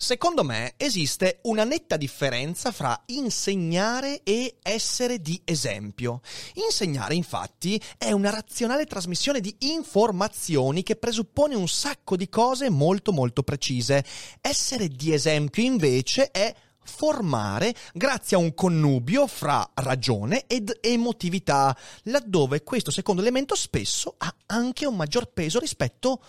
[0.00, 6.20] Secondo me esiste una netta differenza fra insegnare e essere di esempio.
[6.54, 13.10] Insegnare, infatti, è una razionale trasmissione di informazioni che presuppone un sacco di cose molto
[13.10, 14.04] molto precise.
[14.40, 22.62] Essere di esempio, invece, è formare grazie a un connubio fra ragione ed emotività, laddove
[22.62, 26.22] questo secondo elemento spesso ha anche un maggior peso rispetto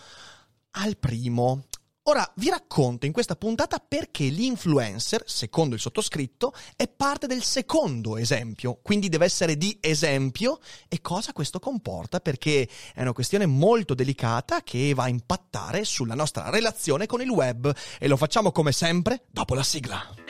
[0.72, 1.66] al primo.
[2.10, 8.16] Ora vi racconto in questa puntata perché l'influencer, secondo il sottoscritto, è parte del secondo
[8.16, 10.58] esempio, quindi deve essere di esempio.
[10.88, 12.18] E cosa questo comporta?
[12.18, 17.30] Perché è una questione molto delicata che va a impattare sulla nostra relazione con il
[17.30, 17.72] web.
[18.00, 20.29] E lo facciamo come sempre dopo la sigla.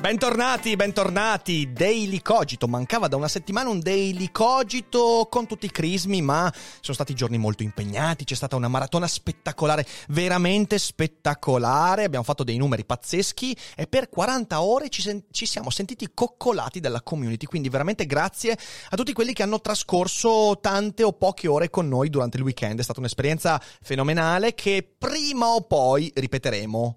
[0.00, 2.66] Bentornati, bentornati, Daily Cogito.
[2.66, 7.36] Mancava da una settimana un Daily Cogito con tutti i crismi, ma sono stati giorni
[7.36, 13.86] molto impegnati, c'è stata una maratona spettacolare, veramente spettacolare, abbiamo fatto dei numeri pazzeschi e
[13.86, 18.56] per 40 ore ci, sen- ci siamo sentiti coccolati dalla community, quindi veramente grazie
[18.88, 22.80] a tutti quelli che hanno trascorso tante o poche ore con noi durante il weekend,
[22.80, 26.96] è stata un'esperienza fenomenale che prima o poi ripeteremo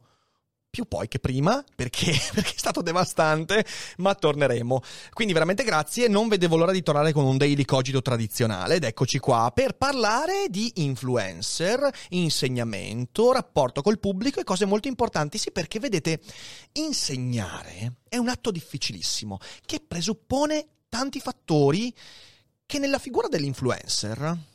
[0.74, 3.64] più poi che prima, perché, perché, è stato devastante,
[3.97, 4.81] ma torneremo.
[5.12, 9.20] Quindi veramente grazie, non vedevo l'ora di tornare con un daily cogito tradizionale ed eccoci
[9.20, 15.38] qua per parlare di influencer, insegnamento, rapporto col pubblico e cose molto importanti.
[15.38, 16.20] Sì, perché vedete,
[16.72, 19.38] insegnare è un atto difficilissimo
[19.68, 21.94] che presuppone tanti fattori
[22.66, 24.53] che nella figura dell'influencer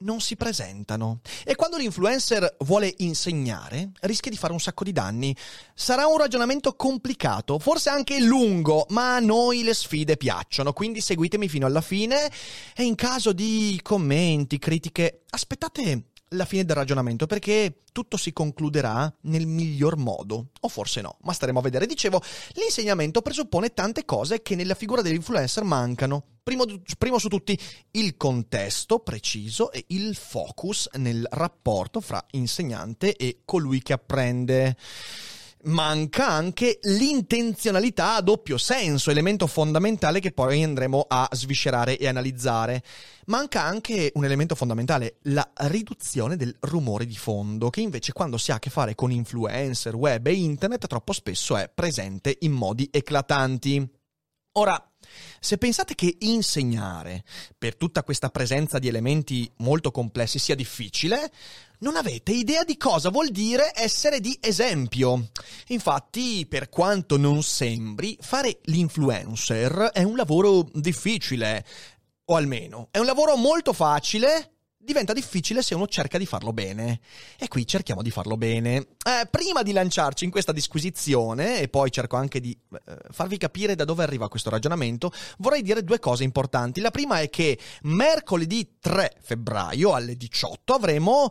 [0.00, 1.20] non si presentano.
[1.44, 5.34] E quando l'influencer vuole insegnare, rischia di fare un sacco di danni.
[5.74, 11.48] Sarà un ragionamento complicato, forse anche lungo, ma a noi le sfide piacciono, quindi seguitemi
[11.48, 12.30] fino alla fine
[12.76, 19.12] e in caso di commenti, critiche, aspettate la fine del ragionamento perché tutto si concluderà
[19.22, 21.86] nel miglior modo, o forse no, ma staremo a vedere.
[21.86, 22.22] Dicevo,
[22.54, 26.24] l'insegnamento presuppone tante cose che nella figura dell'influencer mancano.
[26.42, 26.64] Primo,
[26.96, 27.58] primo, su tutti
[27.92, 34.76] il contesto preciso e il focus nel rapporto fra insegnante e colui che apprende
[35.64, 42.82] manca anche l'intenzionalità a doppio senso, elemento fondamentale che poi andremo a sviscerare e analizzare.
[43.26, 48.52] Manca anche un elemento fondamentale, la riduzione del rumore di fondo, che invece quando si
[48.52, 52.88] ha a che fare con influencer, web e internet troppo spesso è presente in modi
[52.90, 53.97] eclatanti.
[54.52, 54.82] Ora,
[55.40, 57.22] se pensate che insegnare
[57.56, 61.30] per tutta questa presenza di elementi molto complessi sia difficile,
[61.80, 65.30] non avete idea di cosa vuol dire essere di esempio.
[65.68, 71.64] Infatti, per quanto non sembri, fare l'influencer è un lavoro difficile.
[72.30, 74.57] O almeno, è un lavoro molto facile,
[74.88, 77.00] diventa difficile se uno cerca di farlo bene.
[77.38, 78.76] E qui cerchiamo di farlo bene.
[78.76, 83.74] Eh, prima di lanciarci in questa disquisizione, e poi cerco anche di eh, farvi capire
[83.74, 86.80] da dove arriva questo ragionamento, vorrei dire due cose importanti.
[86.80, 91.30] La prima è che mercoledì 3 febbraio alle 18 avremo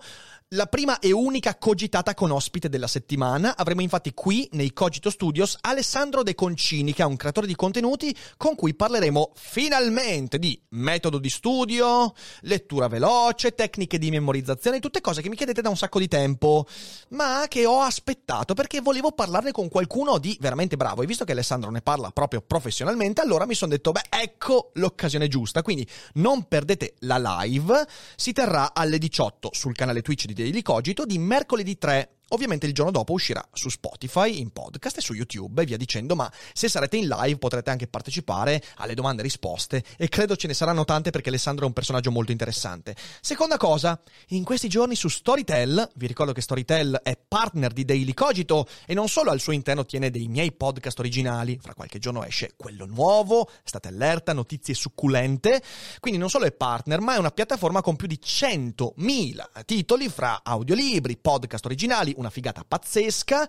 [0.51, 3.57] la prima e unica cogitata con ospite della settimana.
[3.57, 8.15] Avremo infatti qui, nei Cogito Studios, Alessandro De Concini, che è un creatore di contenuti
[8.37, 15.21] con cui parleremo finalmente di metodo di studio, lettura veloce, tecniche di memorizzazione, tutte cose
[15.21, 16.65] che mi chiedete da un sacco di tempo,
[17.09, 21.01] ma che ho aspettato perché volevo parlarne con qualcuno di veramente bravo.
[21.01, 25.27] E visto che Alessandro ne parla proprio professionalmente, allora mi sono detto, beh, ecco l'occasione
[25.27, 25.61] giusta.
[25.61, 27.85] Quindi non perdete la live,
[28.15, 32.73] si terrà alle 18 sul canale Twitch di Daily Cogito di mercoledì 3 Ovviamente il
[32.73, 36.67] giorno dopo uscirà su Spotify, in podcast e su YouTube e via dicendo, ma se
[36.67, 40.83] sarete in live potrete anche partecipare alle domande e risposte e credo ce ne saranno
[40.83, 42.95] tante perché Alessandro è un personaggio molto interessante.
[43.21, 48.13] Seconda cosa, in questi giorni su Storytel, vi ricordo che Storytel è partner di Daily
[48.13, 52.25] Cogito e non solo al suo interno tiene dei miei podcast originali, fra qualche giorno
[52.25, 55.61] esce quello nuovo, state allerta, notizie succulente,
[55.99, 60.41] quindi non solo è partner ma è una piattaforma con più di 100.000 titoli fra
[60.43, 63.47] audiolibri, podcast originali, una figata pazzesca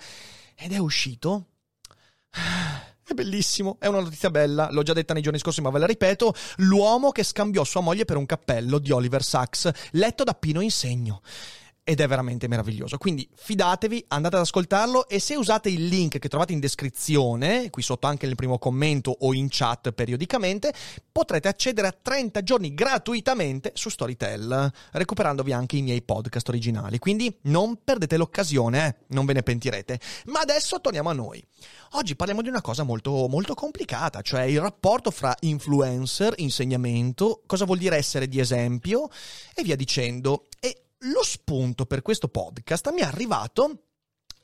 [0.54, 1.46] ed è uscito.
[3.08, 5.86] È bellissimo, è una notizia bella, l'ho già detta nei giorni scorsi ma ve la
[5.86, 10.60] ripeto, l'uomo che scambiò sua moglie per un cappello di Oliver Sacks, letto da Pino
[10.60, 11.22] Insegno
[11.88, 12.98] ed è veramente meraviglioso.
[12.98, 17.80] Quindi fidatevi, andate ad ascoltarlo e se usate il link che trovate in descrizione, qui
[17.80, 20.70] sotto anche nel primo commento o in chat periodicamente,
[21.10, 26.98] potrete accedere a 30 giorni gratuitamente su Storytel, recuperandovi anche i miei podcast originali.
[26.98, 29.04] Quindi non perdete l'occasione, eh?
[29.14, 29.98] non ve ne pentirete.
[30.26, 31.42] Ma adesso torniamo a noi.
[31.92, 37.64] Oggi parliamo di una cosa molto, molto complicata, cioè il rapporto fra influencer, insegnamento, cosa
[37.64, 39.08] vuol dire essere di esempio
[39.54, 40.48] e via dicendo.
[40.60, 43.82] E lo spunto per questo podcast mi è arrivato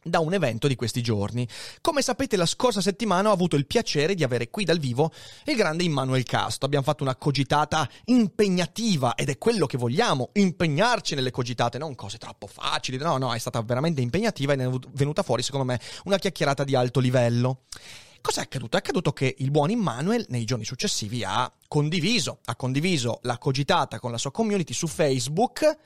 [0.04, 1.48] da un evento di questi giorni.
[1.80, 5.10] Come sapete, la scorsa settimana ho avuto il piacere di avere qui dal vivo
[5.46, 6.66] il grande Immanuel Casto.
[6.66, 12.18] Abbiamo fatto una cogitata impegnativa ed è quello che vogliamo, impegnarci nelle cogitate, non cose
[12.18, 12.98] troppo facili.
[12.98, 16.64] No, no, è stata veramente impegnativa e ne è venuta fuori, secondo me, una chiacchierata
[16.64, 17.62] di alto livello.
[18.20, 18.76] Cos'è accaduto?
[18.76, 23.98] È accaduto che il buon Immanuel nei giorni successivi ha condiviso, ha condiviso la cogitata
[23.98, 25.78] con la sua community su Facebook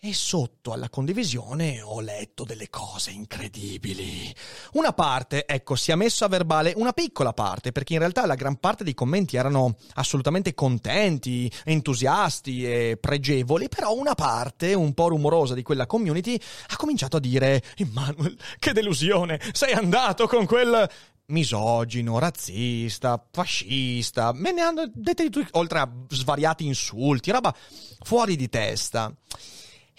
[0.00, 4.32] e sotto alla condivisione ho letto delle cose incredibili.
[4.74, 8.36] Una parte, ecco, si è messo a verbale una piccola parte, perché in realtà la
[8.36, 15.08] gran parte dei commenti erano assolutamente contenti, entusiasti e pregevoli, però una parte, un po'
[15.08, 20.88] rumorosa di quella community, ha cominciato a dire Immanuel, che delusione, sei andato con quel
[21.26, 27.52] misogino, razzista, fascista, me ne hanno dette di tutti, oltre a svariati insulti, roba
[28.00, 29.12] fuori di testa.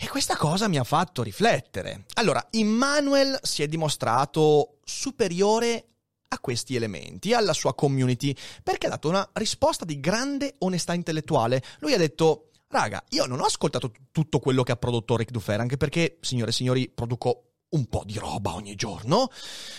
[0.01, 2.05] E questa cosa mi ha fatto riflettere.
[2.13, 5.87] Allora, Immanuel si è dimostrato superiore
[6.29, 11.61] a questi elementi, alla sua community, perché ha dato una risposta di grande onestà intellettuale.
[11.79, 15.59] Lui ha detto, raga, io non ho ascoltato tutto quello che ha prodotto Rick Dufer,
[15.59, 19.29] anche perché, signore e signori, produco un po' di roba ogni giorno,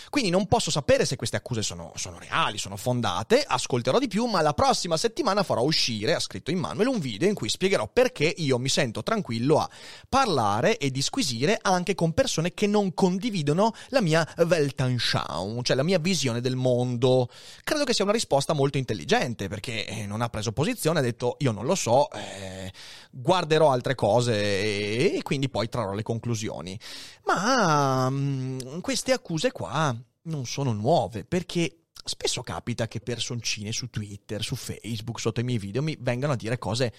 [0.09, 4.25] quindi non posso sapere se queste accuse sono, sono, reali, sono fondate, ascolterò di più,
[4.25, 8.33] ma la prossima settimana farò uscire, ha scritto Immanuel, un video in cui spiegherò perché
[8.37, 9.69] io mi sento tranquillo a
[10.07, 15.99] parlare e disquisire anche con persone che non condividono la mia Weltanschauung, cioè la mia
[15.99, 17.29] visione del mondo.
[17.63, 21.35] Credo che sia una risposta molto intelligente, perché eh, non ha preso posizione, ha detto
[21.39, 22.71] io non lo so, eh,
[23.11, 26.79] guarderò altre cose e, e quindi poi trarrò le conclusioni.
[27.25, 33.89] Ma mh, mm, queste accuse qua non sono nuove perché spesso capita che personcine su
[33.89, 36.93] Twitter, su Facebook, sotto i miei video mi vengano a dire cose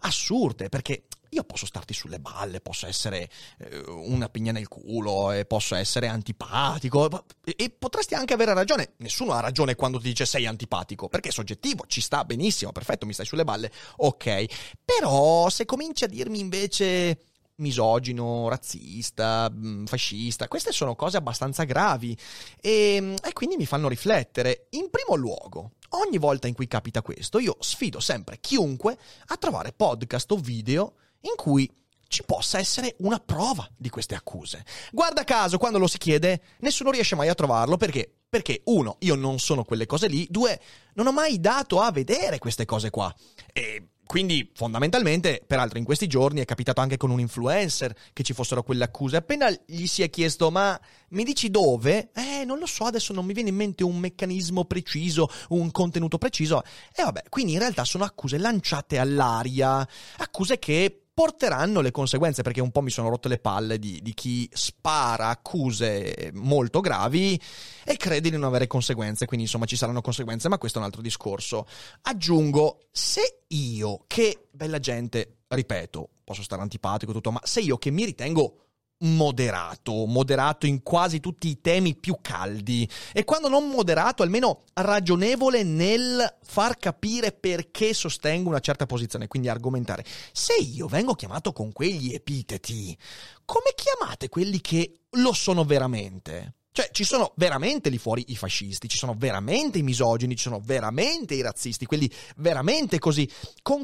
[0.00, 3.28] assurde perché io posso starti sulle balle, posso essere
[3.58, 8.92] eh, una pigna nel culo, e posso essere antipatico e, e, potresti anche avere ragione.
[8.98, 13.06] Nessuno ha ragione quando ti dice sei antipatico, perché è soggettivo, ci sta benissimo, perfetto,
[13.06, 14.44] mi stai sulle balle, ok.
[14.84, 17.18] Però se cominci a dirmi invece
[17.60, 20.48] misogino, razzista, mm, fascista.
[20.48, 22.16] Queste sono cose abbastanza gravi
[22.60, 24.66] e, mm, e, quindi mi fanno riflettere.
[24.70, 29.72] In primo luogo, ogni volta in cui capita questo, io sfido sempre chiunque a trovare
[29.72, 31.70] podcast o video in cui
[32.08, 34.64] ci possa essere una prova di queste accuse.
[34.90, 39.16] Guarda caso, quando lo si chiede, nessuno riesce mai a trovarlo perché perché uno, io
[39.16, 40.58] non sono quelle cose lì, due,
[40.94, 43.12] non ho mai dato a vedere queste cose qua.
[43.52, 48.32] E quindi fondamentalmente, peraltro in questi giorni è capitato anche con un influencer che ci
[48.32, 49.16] fossero quelle accuse.
[49.16, 52.10] Appena gli si è chiesto ma mi dici dove?
[52.14, 56.18] Eh, non lo so, adesso non mi viene in mente un meccanismo preciso, un contenuto
[56.18, 56.62] preciso.
[56.94, 59.86] E vabbè, quindi in realtà sono accuse lanciate all'aria,
[60.18, 64.14] accuse che porteranno le conseguenze, perché un po' mi sono rotto le palle di, di,
[64.14, 67.38] chi spara accuse molto gravi
[67.84, 70.86] e crede di non avere conseguenze, quindi insomma ci saranno conseguenze, ma questo è un
[70.86, 71.66] altro discorso.
[72.00, 77.90] Aggiungo, se io, che bella gente, ripeto, posso stare antipatico tutto, ma se io che
[77.90, 78.69] mi ritengo
[79.00, 85.62] moderato, moderato in quasi tutti i temi più caldi e quando non moderato almeno ragionevole
[85.62, 90.04] nel far capire perché sostengo una certa posizione, quindi argomentare.
[90.32, 92.96] Se io vengo chiamato con quegli epiteti,
[93.44, 96.54] come chiamate quelli che lo sono veramente?
[96.72, 100.60] Cioè, ci sono veramente lì fuori i fascisti, ci sono veramente i misogini, ci sono
[100.64, 103.28] veramente i razzisti, quelli veramente così.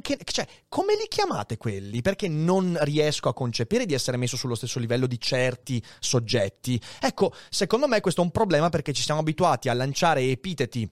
[0.02, 2.00] Che, cioè, come li chiamate quelli?
[2.00, 6.80] Perché non riesco a concepire di essere messo sullo stesso livello di certi soggetti.
[7.00, 10.88] Ecco, secondo me questo è un problema perché ci siamo abituati a lanciare epiteti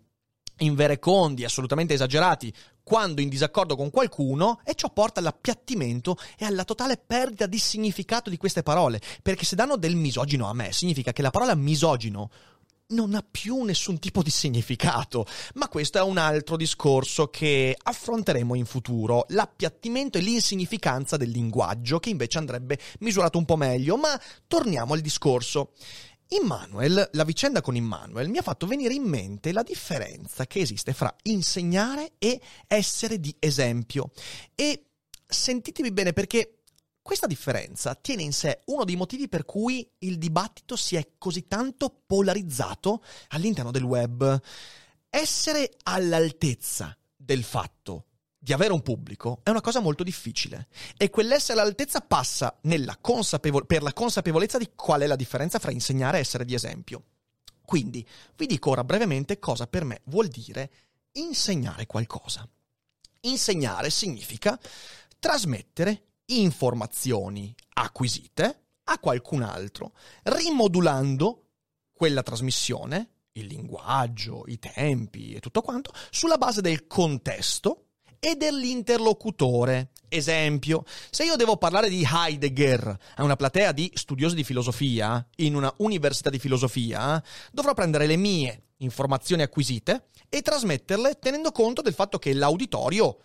[0.58, 2.52] inverecondi, assolutamente esagerati,
[2.84, 8.30] quando in disaccordo con qualcuno e ciò porta all'appiattimento e alla totale perdita di significato
[8.30, 9.00] di queste parole.
[9.22, 12.30] Perché se danno del misogino a me, significa che la parola misogino
[12.86, 15.26] non ha più nessun tipo di significato.
[15.54, 21.98] Ma questo è un altro discorso che affronteremo in futuro, l'appiattimento e l'insignificanza del linguaggio,
[21.98, 23.96] che invece andrebbe misurato un po' meglio.
[23.96, 25.72] Ma torniamo al discorso.
[26.40, 30.92] Immanuel, la vicenda con Immanuel mi ha fatto venire in mente la differenza che esiste
[30.92, 34.10] fra insegnare e essere di esempio.
[34.54, 34.86] E
[35.26, 36.60] sentitevi bene perché
[37.00, 41.46] questa differenza tiene in sé uno dei motivi per cui il dibattito si è così
[41.46, 44.40] tanto polarizzato all'interno del web.
[45.10, 48.06] Essere all'altezza del fatto
[48.44, 52.54] di avere un pubblico è una cosa molto difficile e quell'essere all'altezza passa
[53.00, 57.04] consapevole- per la consapevolezza di qual è la differenza fra insegnare e essere di esempio.
[57.64, 60.70] Quindi vi dico ora brevemente cosa per me vuol dire
[61.12, 62.46] insegnare qualcosa.
[63.22, 64.60] Insegnare significa
[65.18, 71.46] trasmettere informazioni acquisite a qualcun altro, rimodulando
[71.94, 77.83] quella trasmissione, il linguaggio, i tempi e tutto quanto, sulla base del contesto
[78.25, 79.90] e dell'interlocutore.
[80.09, 85.54] Esempio, se io devo parlare di Heidegger a una platea di studiosi di filosofia in
[85.54, 91.93] una università di filosofia, dovrò prendere le mie informazioni acquisite e trasmetterle tenendo conto del
[91.93, 93.19] fatto che l'auditorio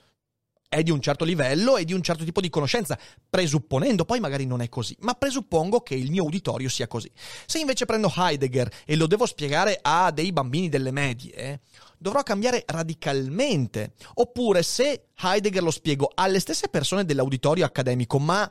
[0.70, 2.98] è di un certo livello e di un certo tipo di conoscenza,
[3.28, 7.12] presupponendo, poi magari non è così, ma presuppongo che il mio uditorio sia così.
[7.48, 11.62] Se invece prendo Heidegger e lo devo spiegare a dei bambini delle medie,
[11.98, 13.94] dovrò cambiare radicalmente.
[14.16, 18.50] Oppure se Heidegger lo spiego alle stesse persone dell'auditorio accademico, ma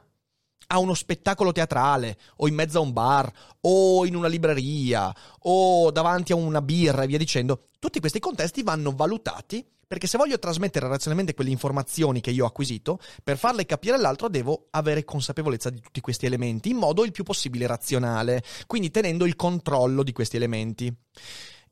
[0.71, 5.91] a uno spettacolo teatrale, o in mezzo a un bar, o in una libreria, o
[5.93, 10.39] davanti a una birra e via dicendo, tutti questi contesti vanno valutati perché se voglio
[10.39, 15.71] trasmettere razionalmente quelle informazioni che io ho acquisito, per farle capire all'altro devo avere consapevolezza
[15.71, 20.13] di tutti questi elementi in modo il più possibile razionale, quindi tenendo il controllo di
[20.13, 20.95] questi elementi.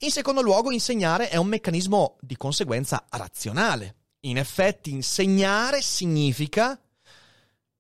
[0.01, 3.97] In secondo luogo, insegnare è un meccanismo di conseguenza razionale.
[4.21, 6.81] In effetti, insegnare significa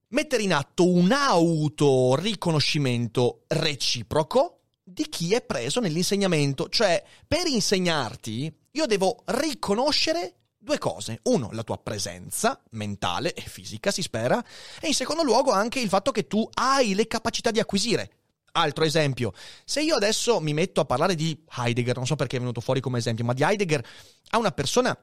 [0.09, 4.56] mettere in atto un autoriconoscimento reciproco
[4.89, 6.69] di chi è preso nell'insegnamento.
[6.69, 11.19] Cioè, per insegnarti, io devo riconoscere due cose.
[11.25, 14.43] Uno, la tua presenza mentale e fisica, si spera,
[14.81, 18.11] e in secondo luogo anche il fatto che tu hai le capacità di acquisire.
[18.53, 19.33] Altro esempio,
[19.65, 22.81] se io adesso mi metto a parlare di Heidegger, non so perché è venuto fuori
[22.81, 23.85] come esempio, ma di Heidegger
[24.31, 24.97] a una persona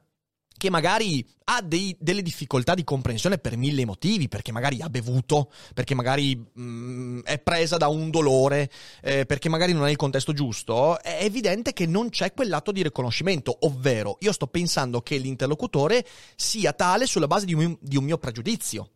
[0.57, 5.51] che magari ha dei, delle difficoltà di comprensione per mille motivi, perché magari ha bevuto,
[5.73, 8.69] perché magari mh, mm, è presa da un dolore,
[9.01, 12.71] eh, perché magari non è il contesto giusto, è evidente che non c'è quel lato
[12.71, 16.05] di riconoscimento, ovvero io sto pensando che l'interlocutore
[16.35, 18.89] sia tale sulla base di un, di un mio pregiudizio.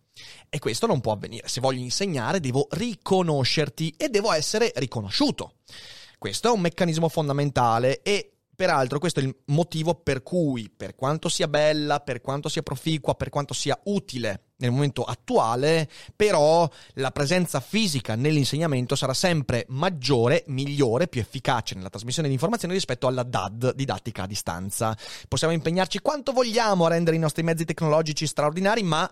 [0.50, 1.48] E questo non può avvenire.
[1.48, 5.58] Se voglio insegnare devo riconoscerti e devo essere riconosciuto.
[6.18, 11.30] Questo è un meccanismo fondamentale e Peraltro questo è il motivo per cui, per quanto
[11.30, 17.12] sia bella, per quanto sia proficua, per quanto sia utile nel momento attuale, però la
[17.12, 23.22] presenza fisica nell'insegnamento sarà sempre maggiore, migliore, più efficace nella trasmissione di informazioni rispetto alla
[23.22, 24.98] DAD, didattica a distanza.
[25.28, 29.08] Possiamo impegnarci quanto vogliamo a rendere i nostri mezzi tecnologici straordinari, ma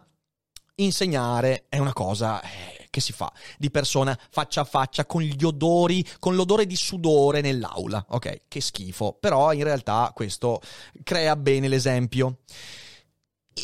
[0.77, 5.43] insegnare è una cosa eh, che si fa di persona faccia a faccia con gli
[5.43, 8.05] odori, con l'odore di sudore nell'aula.
[8.11, 10.61] Ok, che schifo, però in realtà questo
[11.03, 12.37] crea bene l'esempio.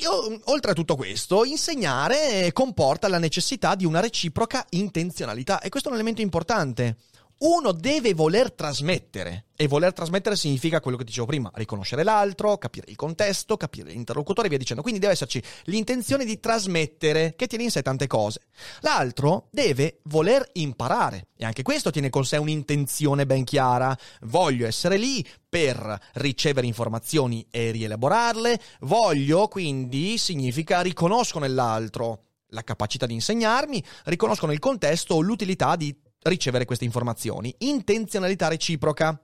[0.01, 5.87] Io, oltre a tutto questo, insegnare comporta la necessità di una reciproca intenzionalità e questo
[5.87, 6.97] è un elemento importante
[7.41, 9.45] uno deve voler trasmettere.
[9.55, 14.47] E voler trasmettere significa quello che dicevo prima, riconoscere l'altro, capire il contesto, capire l'interlocutore
[14.47, 14.81] e via dicendo.
[14.81, 18.47] Quindi deve esserci l'intenzione di trasmettere, che tiene in sé tante cose.
[18.79, 21.27] L'altro deve voler imparare.
[21.37, 23.95] E anche questo tiene con sé un'intenzione ben chiara.
[24.21, 28.59] Voglio essere lì per ricevere informazioni e rielaborarle.
[28.81, 36.65] Voglio, quindi, significa riconosco nell'altro la capacità di insegnarmi, riconosco nel contesto l'utilità di ricevere
[36.65, 37.53] queste informazioni.
[37.59, 39.19] Intenzionalità reciproca.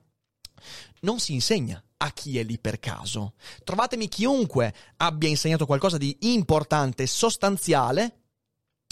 [1.00, 3.34] Non si insegna a chi è lì per caso.
[3.64, 8.18] Trovatemi chiunque abbia insegnato qualcosa di importante, sostanziale,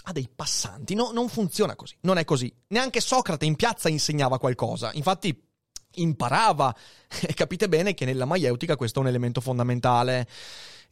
[0.05, 0.95] a dei passanti.
[0.95, 1.97] No, non funziona così.
[2.03, 2.53] Non è così.
[2.69, 4.93] Neanche Socrate in piazza insegnava qualcosa.
[4.93, 5.37] Infatti,
[5.97, 6.75] imparava.
[7.21, 10.29] E capite bene che nella maieutica questo è un elemento fondamentale.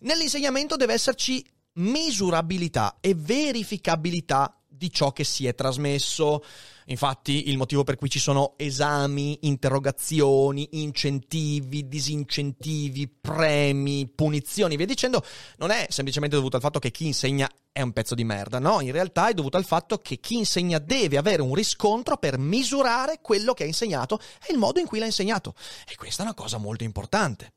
[0.01, 1.45] Nell'insegnamento deve esserci
[1.75, 6.45] misurabilità e verificabilità di ciò che si è trasmesso.
[6.87, 15.25] Infatti il motivo per cui ci sono esami, interrogazioni, incentivi, disincentivi, premi, punizioni, via dicendo,
[15.57, 18.81] non è semplicemente dovuto al fatto che chi insegna è un pezzo di merda, no,
[18.81, 23.21] in realtà è dovuto al fatto che chi insegna deve avere un riscontro per misurare
[23.23, 25.55] quello che ha insegnato e il modo in cui l'ha insegnato.
[25.89, 27.55] E questa è una cosa molto importante.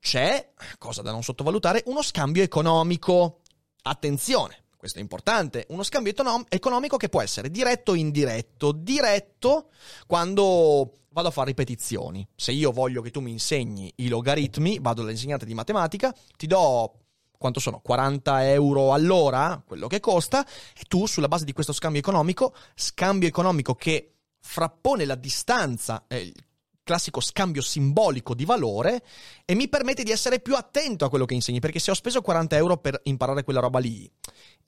[0.00, 3.40] C'è, cosa da non sottovalutare, uno scambio economico.
[3.82, 8.70] Attenzione, questo è importante, uno scambio econom- economico che può essere diretto o indiretto.
[8.70, 9.70] Diretto
[10.06, 12.26] quando vado a fare ripetizioni.
[12.36, 16.98] Se io voglio che tu mi insegni i logaritmi, vado dall'insegnante di matematica, ti do
[17.38, 22.00] quanto sono 40 euro all'ora, quello che costa, e tu sulla base di questo scambio
[22.00, 26.30] economico, scambio economico che frappone la distanza, eh,
[26.84, 29.02] classico scambio simbolico di valore
[29.44, 32.20] e mi permette di essere più attento a quello che insegni, perché se ho speso
[32.20, 34.08] 40 euro per imparare quella roba lì,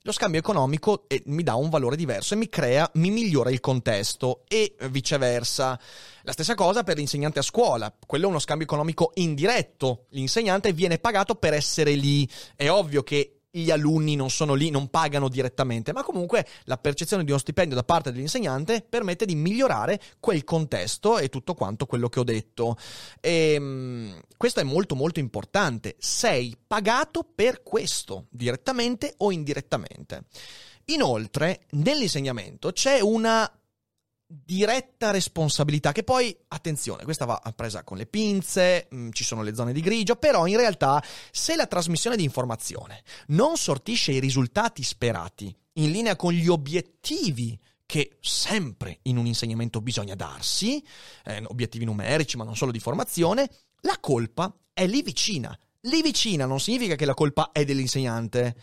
[0.01, 3.59] lo scambio economico eh, mi dà un valore diverso e mi crea, mi migliora il
[3.59, 5.79] contesto e viceversa.
[6.23, 10.97] La stessa cosa per l'insegnante a scuola, quello è uno scambio economico indiretto, l'insegnante viene
[10.97, 15.93] pagato per essere lì, è ovvio che gli alunni non sono lì, non pagano direttamente,
[15.93, 21.17] ma comunque la percezione di uno stipendio da parte dell'insegnante permette di migliorare quel contesto
[21.17, 22.77] e tutto quanto quello che ho detto.
[23.19, 25.95] E, ehm, questo è molto molto importante.
[25.99, 30.25] Sei pagato per questo, direttamente o indirettamente.
[30.85, 33.51] Inoltre, nell'insegnamento c'è una
[34.27, 39.41] diretta responsabilità che poi, attenzione, questa va presa con le pinze, mh, mm, ci sono
[39.41, 44.19] le zone di grigio, però in realtà se la trasmissione di informazione non sortisce i
[44.19, 50.83] risultati sperati in linea con gli obiettivi che sempre in un insegnamento bisogna darsi,
[51.23, 53.49] eh, obiettivi numerici ma non solo di formazione,
[53.81, 55.57] la colpa è lì vicina.
[55.81, 58.55] Lì vicina non significa che la colpa è dell'insegnante.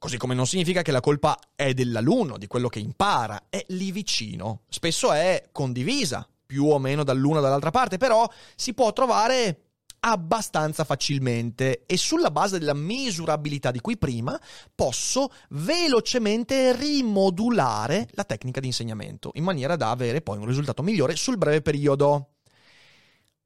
[0.00, 3.92] Così come non significa che la colpa è dell'alunno, di quello che impara, è lì
[3.92, 4.62] vicino.
[4.70, 8.26] Spesso è condivisa, più o meno dall'una o dall'altra parte, però
[8.56, 14.40] si può trovare abbastanza facilmente e sulla base della misurabilità di cui prima
[14.74, 21.14] posso velocemente rimodulare la tecnica di insegnamento in maniera da avere poi un risultato migliore
[21.14, 22.36] sul breve periodo.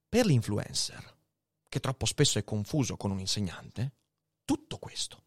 [0.09, 1.17] Per l'influencer,
[1.69, 3.95] che troppo spesso è confuso con un insegnante,
[4.45, 5.24] tutto questo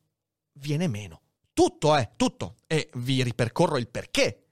[0.59, 1.21] viene meno.
[1.53, 2.55] Tutto è, tutto.
[2.67, 4.49] E vi ripercorro il perché.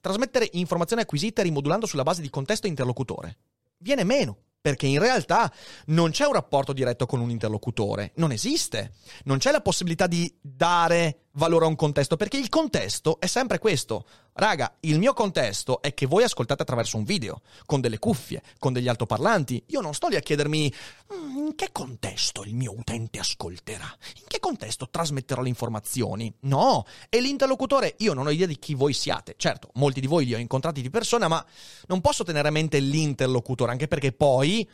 [0.00, 3.38] Trasmettere informazioni acquisite rimodulando sulla base di contesto interlocutore.
[3.78, 5.52] Viene meno perché in realtà
[5.86, 8.94] non c'è un rapporto diretto con un interlocutore, non esiste.
[9.24, 13.58] Non c'è la possibilità di dare valore a un contesto, perché il contesto è sempre
[13.58, 14.06] questo.
[14.34, 18.72] Raga, il mio contesto è che voi ascoltate attraverso un video, con delle cuffie, con
[18.72, 19.62] degli altoparlanti.
[19.68, 20.72] Io non sto lì a chiedermi
[21.14, 26.32] mm, in che contesto il mio utente ascolterà, in che contesto trasmetterò le informazioni.
[26.40, 29.34] No, e l'interlocutore, io non ho idea di chi voi siate.
[29.36, 31.44] Certo, molti di voi li ho incontrati di persona, ma
[31.86, 34.68] non posso tenere a mente l'interlocutore, anche perché poi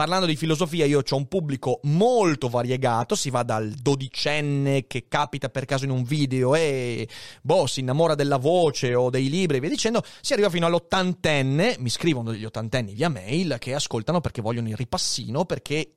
[0.00, 5.50] Parlando di filosofia, io ho un pubblico molto variegato, si va dal dodicenne che capita
[5.50, 7.06] per caso in un video e
[7.42, 11.76] boh, si innamora della voce o dei libri e via dicendo, si arriva fino all'ottantenne,
[11.80, 15.96] mi scrivono degli ottantenni via mail che ascoltano perché vogliono il ripassino, perché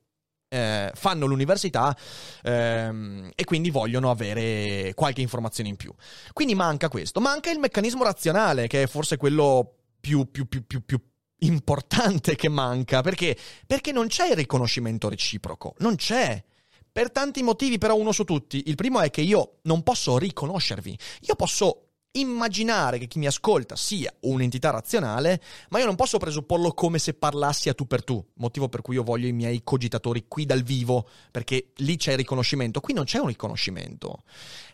[0.50, 1.96] eh, fanno l'università
[2.42, 5.94] ehm, e quindi vogliono avere qualche informazione in più.
[6.34, 10.84] Quindi manca questo, manca il meccanismo razionale che è forse quello più, più, più, più,
[10.84, 11.00] più
[11.46, 13.00] importante che manca.
[13.02, 13.36] Perché?
[13.66, 15.74] Perché non c'è il riconoscimento reciproco.
[15.78, 16.42] Non c'è.
[16.90, 18.64] Per tanti motivi, però uno su tutti.
[18.66, 20.96] Il primo è che io non posso riconoscervi.
[21.22, 21.83] Io posso
[22.16, 27.14] immaginare che chi mi ascolta sia un'entità razionale, ma io non posso presupporlo come se
[27.14, 30.62] parlassi a tu per tu, motivo per cui io voglio i miei cogitatori qui dal
[30.62, 34.22] vivo, perché lì c'è il riconoscimento, qui non c'è un riconoscimento.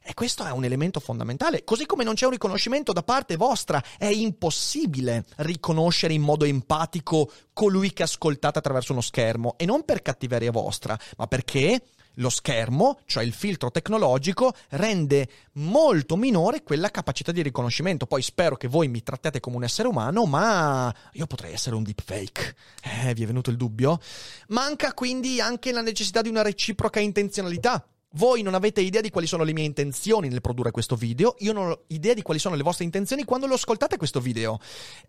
[0.03, 3.83] E questo è un elemento fondamentale, così come non c'è un riconoscimento da parte vostra,
[3.98, 10.03] è impossibile riconoscere in modo empatico colui che ascoltate attraverso uno schermo, e non per
[10.03, 11.83] cattiveria vostra, ma perché
[12.14, 18.07] lo schermo, cioè il filtro tecnologico, rende molto minore quella capacità di riconoscimento.
[18.07, 21.83] Poi spero che voi mi trattiate come un essere umano, ma io potrei essere un
[21.83, 22.55] deepfake.
[22.83, 24.01] Eh, vi è venuto il dubbio?
[24.49, 27.85] Manca quindi anche la necessità di una reciproca intenzionalità.
[28.14, 31.53] Voi non avete idea di quali sono le mie intenzioni nel produrre questo video, io
[31.53, 34.59] non ho idea di quali sono le vostre intenzioni quando lo ascoltate questo video.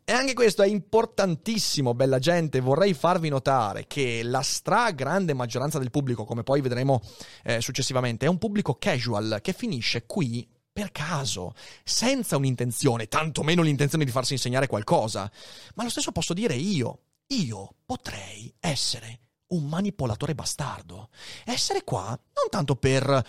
[0.04, 5.90] E anche questo è importantissimo, bella gente, vorrei farvi notare che la stragrande maggioranza del
[5.90, 7.02] pubblico, come poi vedremo
[7.44, 14.06] eh, successivamente, è un pubblico casual che finisce qui per caso, senza un'intenzione, tantomeno l'intenzione
[14.06, 15.30] di farsi insegnare qualcosa.
[15.74, 17.00] Ma lo stesso posso dire io.
[17.28, 19.21] io potrei essere
[19.52, 21.10] un manipolatore bastardo.
[21.46, 23.26] Essere qua non tanto per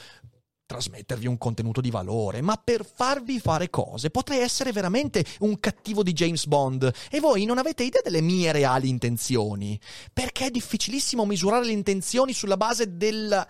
[0.73, 4.11] trasmettervi un contenuto di valore, ma per farvi fare cose.
[4.11, 8.53] Potrei essere veramente un cattivo di James Bond e voi non avete idea delle mie
[8.53, 9.79] reali intenzioni,
[10.13, 13.47] perché è difficilissimo misurare le intenzioni sulla base del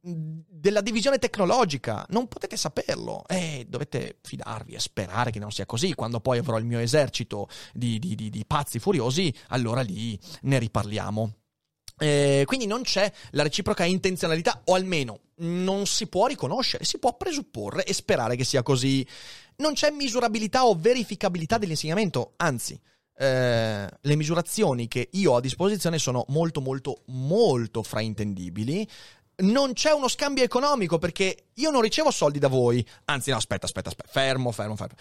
[0.00, 2.06] della divisione tecnologica.
[2.10, 5.94] Non potete saperlo e dovete fidarvi e sperare che non sia così.
[5.94, 10.58] Quando poi avrò il mio esercito di, di, di, di pazzi furiosi, allora lì ne
[10.58, 11.37] riparliamo.
[11.98, 17.16] Eh, quindi non c'è la reciproca intenzionalità, o almeno non si può riconoscere, si può
[17.16, 19.06] presupporre e sperare che sia così.
[19.56, 22.80] Non c'è misurabilità o verificabilità dell'insegnamento, anzi,
[23.20, 28.88] eh, le misurazioni che io ho a disposizione sono molto, molto, molto fraintendibili.
[29.40, 32.84] Non c'è uno scambio economico perché io non ricevo soldi da voi.
[33.06, 34.94] Anzi, no, aspetta, aspetta, aspetta, fermo, fermo, fermo.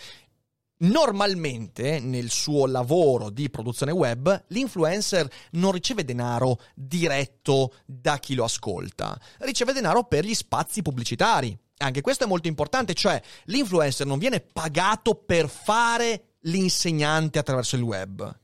[0.80, 8.44] Normalmente nel suo lavoro di produzione web l'influencer non riceve denaro diretto da chi lo
[8.44, 11.58] ascolta, riceve denaro per gli spazi pubblicitari.
[11.78, 17.82] Anche questo è molto importante, cioè l'influencer non viene pagato per fare l'insegnante attraverso il
[17.82, 18.40] web,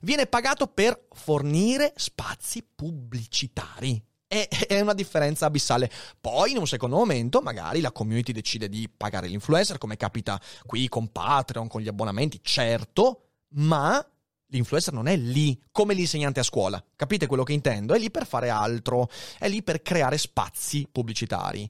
[0.00, 4.02] viene pagato per fornire spazi pubblicitari
[4.34, 5.90] è, una differenza abissale.
[6.20, 10.88] Poi, in un secondo momento, magari la community decide di pagare l'influencer, come capita qui
[10.88, 14.04] con Patreon, con gli abbonamenti, certo, ma
[14.48, 16.82] l'influencer non è lì come l'insegnante a scuola.
[16.96, 17.94] Capite quello che intendo?
[17.94, 21.68] È lì per fare altro, è lì per creare spazi pubblicitari.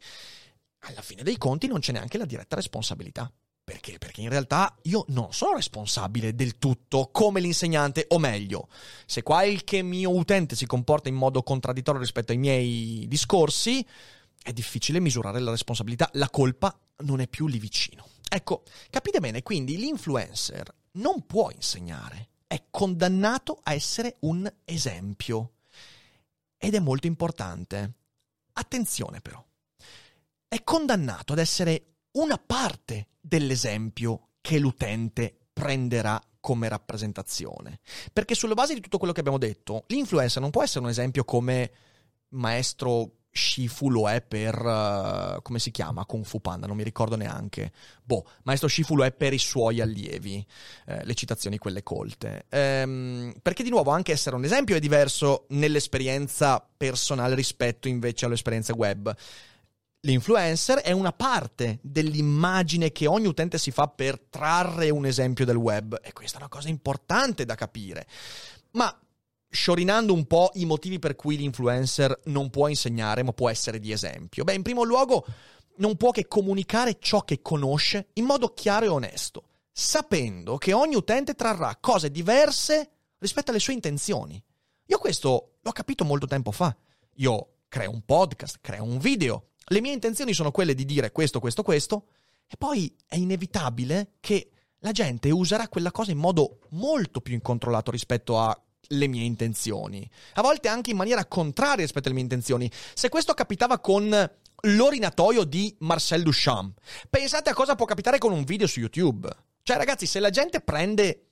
[0.87, 3.31] Alla fine dei conti non c'è neanche la diretta responsabilità.
[3.65, 3.97] Perché?
[3.97, 8.69] Perché in realtà io non sono responsabile del tutto come l'insegnante, o meglio,
[9.07, 13.85] se qualche mio utente si comporta in modo contraddittorio rispetto ai miei discorsi,
[14.43, 18.07] è difficile misurare la responsabilità, la colpa non è più lì vicino.
[18.29, 25.53] Ecco, capite bene, quindi l'influencer non può insegnare, è condannato a essere un esempio.
[26.59, 27.93] Ed è molto importante.
[28.53, 29.43] Attenzione però,
[30.49, 37.81] è condannato ad essere una parte dell'esempio che l'utente prenderà come rappresentazione.
[38.13, 41.25] Perché sulla base di tutto quello che abbiamo detto, l'influencer non può essere un esempio
[41.25, 41.71] come
[42.31, 47.17] maestro Shifu lo è per uh, come si chiama Kung Fu Panda, non mi ricordo
[47.17, 47.73] neanche.
[48.05, 50.47] Boh, maestro Shifu lo è per i suoi allievi,
[50.87, 52.45] eh, le citazioni quelle colte.
[52.49, 58.73] Ehm, perché di nuovo anche essere un esempio è diverso nell'esperienza personale rispetto invece all'esperienza
[58.73, 59.13] web.
[60.05, 65.57] L'influencer è una parte dell'immagine che ogni utente si fa per trarre un esempio del
[65.57, 68.07] web e questa è una cosa importante da capire.
[68.73, 68.95] Ma
[69.49, 73.93] sciorinando un po' i motivi per cui l'influencer non può insegnare ma può essere di
[73.93, 74.45] esempio.
[74.45, 75.25] Beh, in primo luogo
[75.77, 80.97] non può che comunicare ciò che conosce in modo chiaro e onesto, sapendo che ogni
[80.97, 84.43] utente trarrà cose diverse rispetto alle sue intenzioni.
[84.85, 86.77] Io questo l'ho capito molto tempo fa.
[87.15, 91.41] Io creo un podcast, creo un video, le mie intenzioni sono quelle di dire questo,
[91.41, 92.07] questo, questo,
[92.47, 94.51] e poi è inevitabile che
[94.81, 100.09] la gente userà quella cosa in modo molto più incontrollato rispetto alle mie intenzioni.
[100.35, 102.71] A volte anche in maniera contraria rispetto alle mie intenzioni.
[102.93, 108.45] Se questo capitava con l'orinatoio di Marcel Duchamp, pensate a cosa può capitare con un
[108.45, 109.29] video su YouTube.
[109.63, 111.29] Cioè, ragazzi, se la gente prende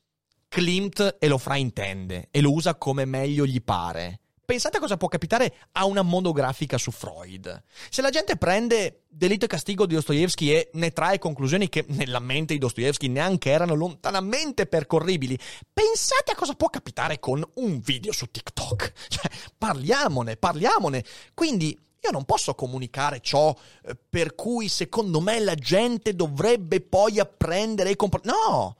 [0.48, 5.08] Klimt e lo fraintende e lo usa come meglio gli pare, Pensate a cosa può
[5.08, 7.62] capitare a una monografica su Freud.
[7.88, 12.18] Se la gente prende Delitto e castigo di Dostoevsky e ne trae conclusioni che nella
[12.18, 15.38] mente di Dostoevsky neanche erano lontanamente percorribili,
[15.72, 18.92] pensate a cosa può capitare con un video su TikTok.
[19.12, 21.04] Cioè, parliamone, parliamone.
[21.34, 27.20] Quindi io non posso comunicare ciò eh, per cui secondo me la gente dovrebbe poi
[27.20, 28.36] apprendere e comportarsi.
[28.36, 28.76] No!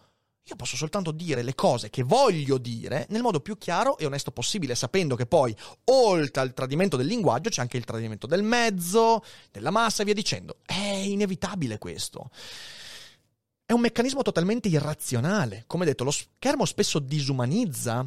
[0.46, 4.33] Io posso soltanto dire le cose che voglio dire nel modo più chiaro e onesto
[4.33, 9.22] possibile, sapendo che poi, oltre al tradimento del linguaggio, c'è anche il tradimento del mezzo,
[9.52, 10.59] della massa e via dicendo.
[10.66, 12.31] È inevitabile questo.
[13.64, 15.64] È un meccanismo totalmente irrazionale.
[15.68, 18.07] Come detto, lo schermo spesso disumanizza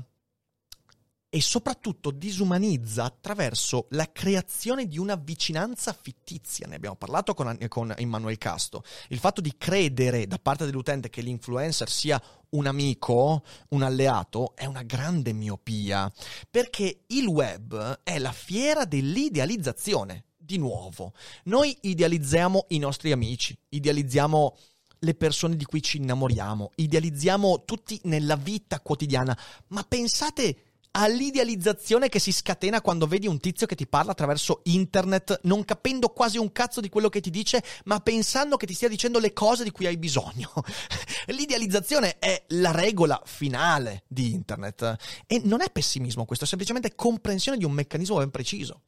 [1.35, 6.65] e soprattutto disumanizza attraverso la creazione di una vicinanza fittizia.
[6.65, 8.85] Ne abbiamo parlato con, con Immanuel Casto.
[9.09, 14.63] Il fatto di credere da parte dell'utente che l'influencer sia un amico, un alleato, è
[14.63, 16.09] una grande miopia,
[16.49, 20.27] perché il web è la fiera dell'idealizzazione.
[20.37, 21.11] Di nuovo,
[21.45, 24.55] noi idealizziamo i nostri amici, idealizziamo
[24.99, 30.64] le persone di cui ci innamoriamo, idealizziamo tutti nella vita quotidiana, ma pensate
[30.97, 36.09] all'idealizzazione che si scatena quando vedi un tizio che ti parla attraverso internet, non capendo
[36.09, 39.33] quasi un cazzo di quello che ti dice, ma pensando che ti stia dicendo le
[39.33, 40.51] cose di cui hai bisogno.
[41.27, 44.95] L'idealizzazione è la regola finale di internet
[45.27, 48.81] e non è pessimismo questo, è semplicemente comprensione di un meccanismo ben preciso.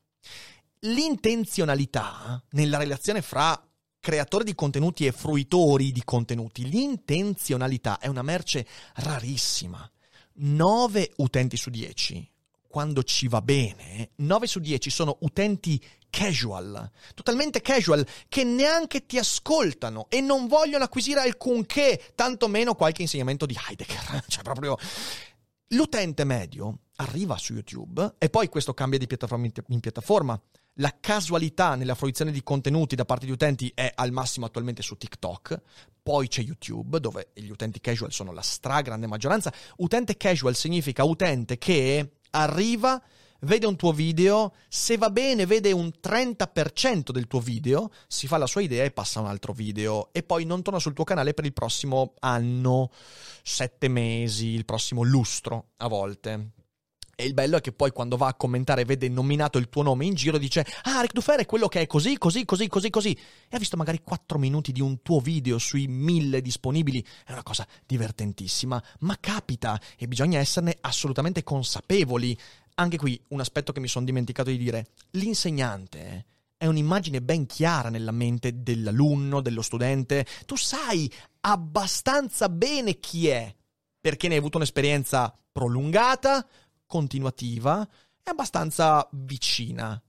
[0.81, 3.61] L'intenzionalità nella relazione fra
[3.99, 8.65] creatori di contenuti e fruitori di contenuti, l'intenzionalità è una merce
[8.95, 9.89] rarissima.
[10.37, 12.31] 9 utenti su 10,
[12.67, 19.17] quando ci va bene, 9 su 10 sono utenti casual, totalmente casual, che neanche ti
[19.17, 24.25] ascoltano e non vogliono acquisire alcunché, tantomeno qualche insegnamento di Heidegger.
[24.27, 24.77] Cioè, proprio.
[25.71, 30.41] L'utente medio arriva su YouTube e poi questo cambia di piattaforma in piattaforma
[30.77, 34.95] la casualità nella fruizione di contenuti da parte di utenti è al massimo attualmente su
[34.95, 35.61] TikTok,
[36.03, 39.53] poi c'è YouTube dove gli utenti casual sono la stragrande maggioranza.
[39.77, 43.01] Utente casual significa utente che arriva,
[43.41, 48.37] vede un tuo video, se va bene vede un 30% del tuo video, si fa
[48.37, 51.03] la sua idea e passa a un altro video e poi non torna sul tuo
[51.03, 52.91] canale per il prossimo anno,
[53.43, 56.51] sette mesi, il prossimo lustro a volte.
[57.19, 60.05] E il bello è che poi quando va a commentare vede nominato il tuo nome
[60.05, 63.11] in giro dice Ah, Rick Dufer è quello che è così, così, così, così, così.
[63.49, 67.03] E ha visto magari 4 minuti di un tuo video sui 1000 disponibili.
[67.25, 72.37] È una cosa divertentissima, ma capita e bisogna esserne assolutamente consapevoli.
[72.75, 74.89] Anche qui un aspetto che mi sono dimenticato di dire.
[75.13, 76.25] L'insegnante
[76.55, 80.23] è un'immagine ben chiara nella mente dell'alunno, dello studente.
[80.45, 83.51] Tu sai abbastanza bene chi è,
[83.99, 86.47] perché ne hai avuto un'esperienza prolungata,
[86.87, 87.87] continuativa
[88.23, 90.01] e abbastanza vicina.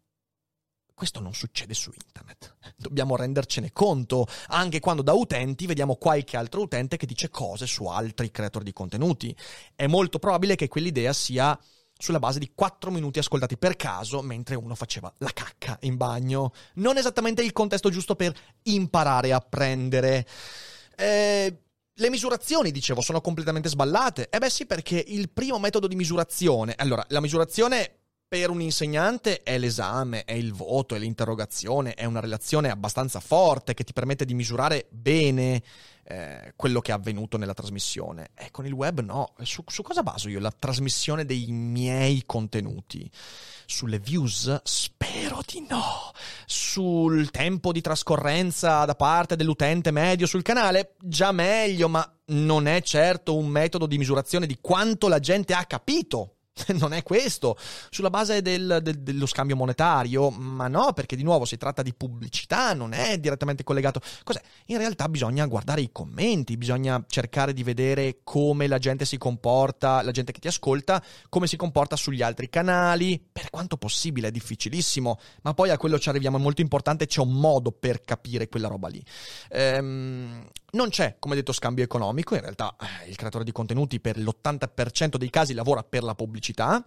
[0.94, 2.56] Questo non succede su internet.
[2.76, 7.84] Dobbiamo rendercene conto, anche quando da utenti vediamo qualche altro utente che dice cose su
[7.86, 9.36] altri creatori di contenuti.
[9.76, 11.56] È molto probabile che quell'idea sia
[11.96, 16.52] sulla base di 4 minuti ascoltati per caso mentre uno faceva la cacca in bagno.
[16.74, 20.26] Non esattamente il contesto giusto per imparare a apprendere.
[20.96, 21.62] Eh,
[21.98, 24.28] le misurazioni, dicevo, sono completamente sballate.
[24.30, 26.74] Eh beh sì, perché il primo metodo di misurazione...
[26.76, 27.92] Allora, la misurazione
[28.28, 33.74] per un insegnante è l'esame, è il voto, è l'interrogazione, è una relazione abbastanza forte
[33.74, 35.62] che ti permette di misurare bene
[36.10, 38.30] eh, quello che è avvenuto nella trasmissione.
[38.34, 39.34] E con il web no.
[39.42, 43.10] Su, su cosa baso io la trasmissione dei miei contenuti?
[43.66, 44.62] Sulle views?
[44.64, 46.12] Spero di no.
[46.46, 50.94] Sul tempo di trascorrenza da parte dell'utente medio sul canale?
[50.98, 55.66] Già meglio, ma non è certo un metodo di misurazione di quanto la gente ha
[55.66, 56.37] capito
[56.78, 57.56] non è questo,
[57.90, 61.94] sulla base del, del, dello scambio monetario, ma no, perché di nuovo si tratta di
[61.94, 64.00] pubblicità, non è direttamente collegato.
[64.24, 64.40] Cos'è?
[64.66, 70.02] In realtà bisogna guardare i commenti, bisogna cercare di vedere come la gente si comporta,
[70.02, 74.30] la gente che ti ascolta, come si comporta sugli altri canali, per quanto possibile, è
[74.30, 78.48] difficilissimo, ma poi a quello ci arriviamo, è molto importante, c'è un modo per capire
[78.48, 79.02] quella roba lì.
[79.50, 84.18] Ehm, non c'è, come detto, scambio economico, in realtà eh, il creatore di contenuti per
[84.18, 86.84] l'80% dei casi lavora per la pubblicità.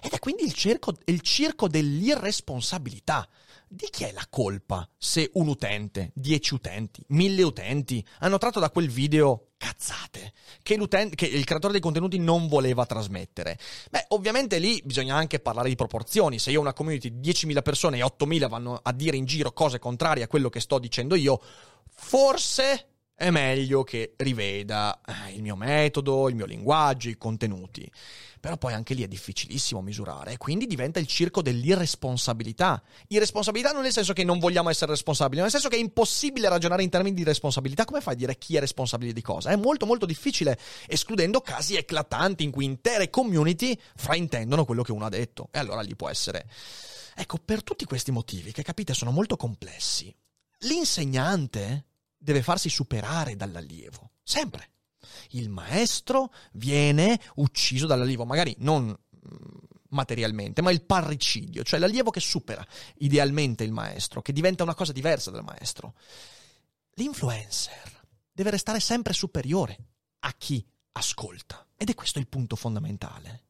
[0.00, 3.28] Ed è quindi il, circo, il circo dell'irresponsabilità.
[3.72, 8.68] Di chi è la colpa se un utente, dieci utenti, mille utenti hanno tratto da
[8.68, 10.76] quel video cazzate che,
[11.14, 13.56] che, il creatore dei contenuti non voleva trasmettere?
[13.88, 16.40] Beh, ovviamente lì bisogna anche parlare di proporzioni.
[16.40, 19.52] Se io ho una community di 10.000 persone e 8.000 vanno a dire in giro
[19.52, 21.40] cose contrarie a quello che sto dicendo io,
[21.94, 22.89] forse
[23.20, 27.86] è meglio che riveda eh, il mio metodo, il mio linguaggio, i contenuti.
[28.40, 32.82] Però poi anche lì è difficilissimo misurare, quindi diventa il circo dell'irresponsabilità.
[33.08, 36.48] Irresponsabilità non nel senso che non vogliamo essere responsabili, ma nel senso che è impossibile
[36.48, 37.84] ragionare in termini di responsabilità.
[37.84, 39.50] Come fai a dire chi è responsabile di cosa?
[39.50, 45.04] È molto molto difficile, escludendo casi eclatanti in cui intere community fraintendono quello che uno
[45.04, 45.48] ha detto.
[45.50, 46.48] E allora lì può essere...
[47.14, 50.10] Ecco, per tutti questi motivi, che capite sono molto complessi,
[50.60, 51.84] l'insegnante
[52.20, 54.12] deve farsi superare dall'allievo.
[54.22, 54.68] Sempre.
[55.30, 62.20] Il maestro viene ucciso dall'allievo, magari non mm, materialmente, ma il parricidio, cioè l'allievo che
[62.20, 62.64] supera
[62.98, 65.94] idealmente il maestro, che diventa una cosa diversa dal maestro.
[66.94, 69.78] L'influencer deve restare sempre superiore
[70.20, 71.66] a chi ascolta.
[71.76, 73.44] Ed è questo il punto fondamentale.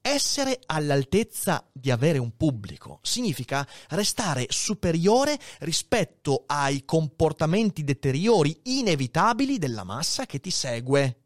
[0.00, 9.84] Essere all'altezza di avere un pubblico significa restare superiore rispetto ai comportamenti deteriori inevitabili della
[9.84, 11.22] massa che ti segue.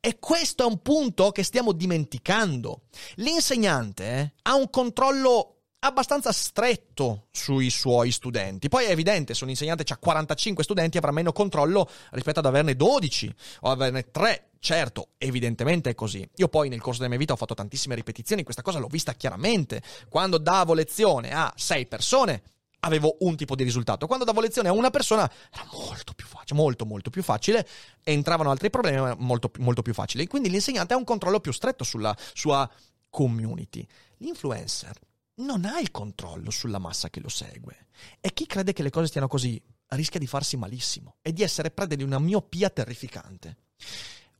[0.00, 2.84] E questo è un punto che stiamo dimenticando.
[3.16, 5.51] L'insegnante ha un controllo
[5.84, 8.68] abbastanza stretto sui suoi studenti.
[8.68, 12.76] Poi è evidente, se un insegnante ha 45 studenti avrà meno controllo rispetto ad averne
[12.76, 14.50] 12 o averne 3.
[14.60, 16.28] Certo, evidentemente è così.
[16.36, 19.14] Io poi nel corso della mia vita ho fatto tantissime ripetizioni, questa cosa l'ho vista
[19.14, 19.82] chiaramente.
[20.08, 22.42] Quando davo lezione a 6 persone,
[22.80, 24.06] avevo un tipo di risultato.
[24.06, 27.66] Quando davo lezione a una persona era molto più facile, molto molto più facile,
[28.04, 30.28] entravano altri problemi, ma molto, molto più facile.
[30.28, 32.70] Quindi l'insegnante ha un controllo più stretto sulla sua
[33.10, 33.84] community.
[34.18, 34.96] L'influencer
[35.36, 37.86] non ha il controllo sulla massa che lo segue.
[38.20, 41.70] E chi crede che le cose stiano così rischia di farsi malissimo e di essere
[41.70, 43.56] preda di una miopia terrificante.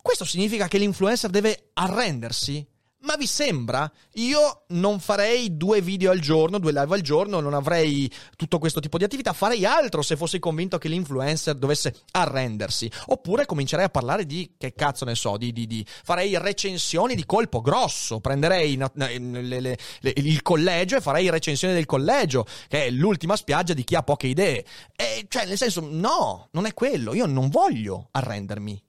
[0.01, 2.67] Questo significa che l'influencer deve arrendersi
[3.03, 3.91] ma vi sembra?
[4.15, 8.81] Io non farei due video al giorno, due live al giorno, non avrei tutto questo
[8.81, 12.91] tipo di attività, farei altro se fossi convinto che l'influencer dovesse arrendersi.
[13.07, 17.27] Oppure comincerei a parlare di, che cazzo ne so, di, di, di farei recensioni di
[17.27, 22.87] colpo grosso, prenderei no, le, le, le, il collegio e farei recensioni del collegio, che
[22.87, 24.65] è l'ultima spiaggia di chi ha poche idee.
[24.95, 28.81] E, cioè, nel senso, no, non è quello, io non voglio arrendermi.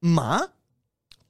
[0.00, 0.50] Ma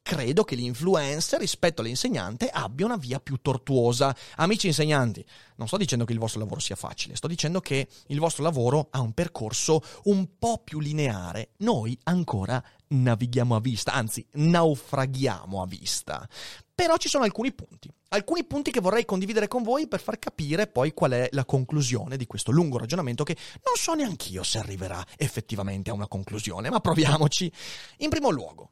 [0.08, 4.16] credo che l'influencer rispetto all'insegnante abbia una via più tortuosa.
[4.36, 5.22] Amici insegnanti,
[5.56, 8.88] non sto dicendo che il vostro lavoro sia facile, sto dicendo che il vostro lavoro
[8.90, 11.50] ha un percorso un po' più lineare.
[11.58, 16.26] Noi ancora navighiamo a vista, anzi naufraghiamo a vista.
[16.74, 20.68] Però ci sono alcuni punti, alcuni punti che vorrei condividere con voi per far capire
[20.68, 25.04] poi qual è la conclusione di questo lungo ragionamento che non so neanch'io se arriverà
[25.18, 27.52] effettivamente a una conclusione, ma proviamoci.
[27.98, 28.70] In primo luogo,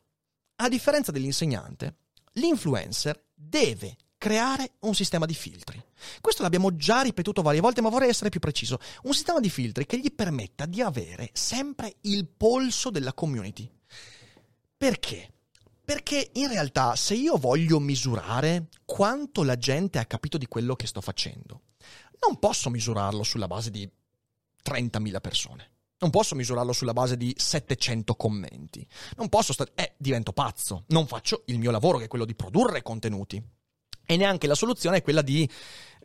[0.56, 1.96] a differenza dell'insegnante,
[2.32, 5.82] l'influencer deve creare un sistema di filtri.
[6.20, 8.78] Questo l'abbiamo già ripetuto varie volte, ma vorrei essere più preciso.
[9.02, 13.70] Un sistema di filtri che gli permetta di avere sempre il polso della community.
[14.76, 15.30] Perché?
[15.84, 20.86] Perché in realtà se io voglio misurare quanto la gente ha capito di quello che
[20.86, 21.62] sto facendo,
[22.26, 23.88] non posso misurarlo sulla base di
[24.64, 25.70] 30.000 persone.
[25.98, 28.86] Non posso misurarlo sulla base di 700 commenti.
[29.16, 29.72] Non posso stare...
[29.74, 30.84] Eh, divento pazzo.
[30.88, 33.42] Non faccio il mio lavoro, che è quello di produrre contenuti.
[34.04, 35.48] E neanche la soluzione è quella di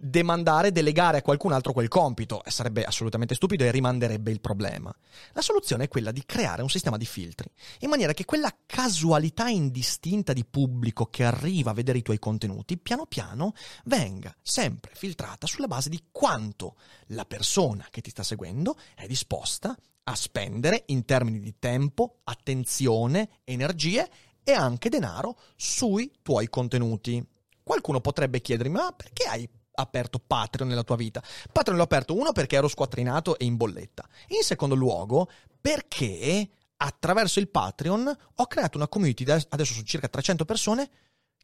[0.02, 2.42] demandare, delegare a qualcun altro quel compito.
[2.48, 4.94] Sarebbe assolutamente stupido e rimanderebbe il problema.
[5.34, 9.48] La soluzione è quella di creare un sistema di filtri, in maniera che quella casualità
[9.48, 13.54] indistinta di pubblico che arriva a vedere i tuoi contenuti, piano piano
[13.86, 16.76] venga sempre filtrata sulla base di quanto
[17.08, 23.30] la persona che ti sta seguendo è disposta a spendere in termini di tempo, attenzione,
[23.44, 24.10] energie
[24.44, 27.24] e anche denaro sui tuoi contenuti.
[27.62, 29.48] Qualcuno potrebbe chiedermi, ma perché hai
[29.82, 31.22] aperto Patreon nella tua vita?
[31.52, 34.08] Patreon l'ho aperto, uno, perché ero squattrinato e in bolletta.
[34.30, 40.46] In secondo luogo, perché attraverso il Patreon ho creato una community, adesso sono circa 300
[40.46, 40.90] persone,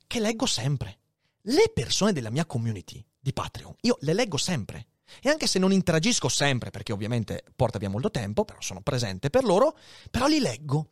[0.08, 1.00] che leggo sempre.
[1.42, 4.88] Le persone della mia community di Patreon, io le leggo sempre.
[5.22, 9.30] E anche se non interagisco sempre, perché ovviamente porta via molto tempo, però sono presente
[9.30, 9.78] per loro,
[10.12, 10.90] però li leggo.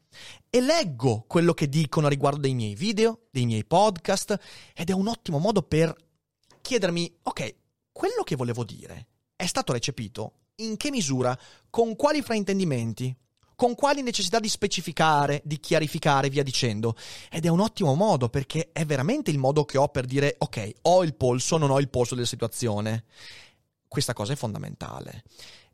[0.49, 4.39] E leggo quello che dicono riguardo dei miei video, dei miei podcast,
[4.73, 5.93] ed è un ottimo modo per
[6.65, 7.55] chiedermi, ok,
[7.91, 10.33] quello che volevo dire è stato recepito?
[10.55, 11.37] In che misura?
[11.69, 13.15] Con quali fraintendimenti?
[13.55, 16.95] Con quali necessità di specificare, di chiarificare, via dicendo?
[17.29, 20.71] Ed è un ottimo modo perché è veramente il modo che ho per dire, ok,
[20.83, 23.05] ho il polso, non ho il polso della situazione
[23.87, 25.23] questa cosa è fondamentale.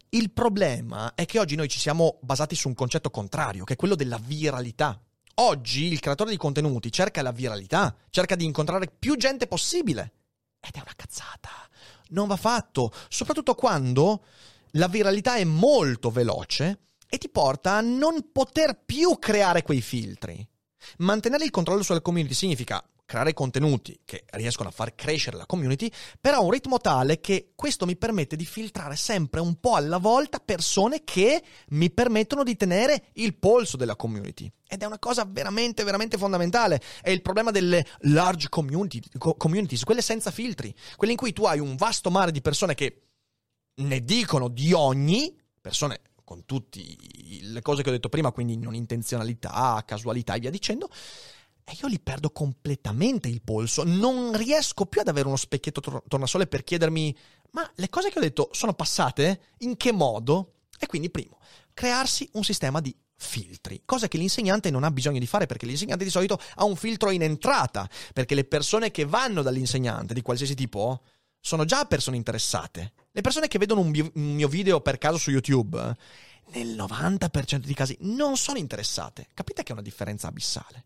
[0.09, 3.77] Il problema è che oggi noi ci siamo basati su un concetto contrario, che è
[3.77, 5.01] quello della viralità.
[5.35, 10.20] Oggi il creatore di contenuti cerca la viralità, cerca di incontrare più gente possibile.
[10.61, 11.49] Ed è una cazzata.
[12.09, 14.23] Non va fatto, soprattutto quando
[14.75, 20.47] la viralità è molto veloce e ti porta a non poter più creare quei filtri.
[20.99, 25.91] Mantenere il controllo sulla community significa creare contenuti che riescono a far crescere la community,
[26.21, 29.97] però a un ritmo tale che questo mi permette di filtrare sempre un po' alla
[29.97, 34.49] volta persone che mi permettono di tenere il polso della community.
[34.65, 36.79] Ed è una cosa veramente, veramente fondamentale.
[37.01, 41.59] È il problema delle large community, communities, quelle senza filtri, quelle in cui tu hai
[41.59, 43.01] un vasto mare di persone che
[43.73, 46.79] ne dicono di ogni, persone con tutte
[47.41, 50.89] le cose che ho detto prima, quindi non intenzionalità, casualità e via dicendo,
[51.71, 53.83] e io li perdo completamente il polso.
[53.85, 57.15] Non riesco più ad avere uno specchietto tor- tornasole per chiedermi:
[57.51, 59.41] ma le cose che ho detto sono passate?
[59.59, 60.55] In che modo?
[60.77, 61.39] E quindi, primo,
[61.73, 66.03] crearsi un sistema di filtri, cosa che l'insegnante non ha bisogno di fare perché l'insegnante
[66.03, 70.55] di solito ha un filtro in entrata, perché le persone che vanno dall'insegnante di qualsiasi
[70.55, 71.03] tipo
[71.39, 72.93] sono già persone interessate.
[73.11, 75.77] Le persone che vedono un, bio- un mio video per caso su YouTube,
[76.53, 79.27] nel 90% dei casi non sono interessate.
[79.33, 80.85] Capite che è una differenza abissale.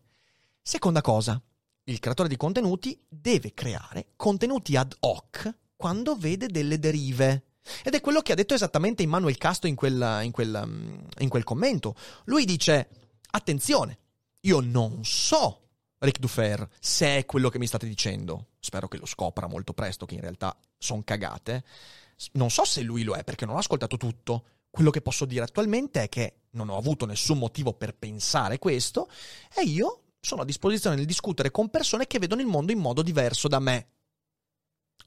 [0.68, 1.40] Seconda cosa,
[1.84, 7.44] il creatore di contenuti deve creare contenuti ad hoc quando vede delle derive.
[7.84, 11.28] Ed è quello che ha detto esattamente Immanuel Casto in quel, in quel, mm, in
[11.28, 11.94] quel commento.
[12.24, 12.88] Lui dice,
[13.30, 13.98] attenzione,
[14.40, 19.06] io non so Rick Dufer, se è quello che mi state dicendo, spero che lo
[19.06, 21.62] scopra molto presto, che in realtà sono cagate.
[22.32, 24.46] Non so se lui lo è perché non ho ascoltato tutto.
[24.68, 29.08] Quello che posso dire attualmente è che non ho avuto nessun motivo per pensare questo
[29.54, 33.00] e io sono a disposizione nel discutere con persone che vedono il mondo in modo
[33.00, 33.86] diverso da me.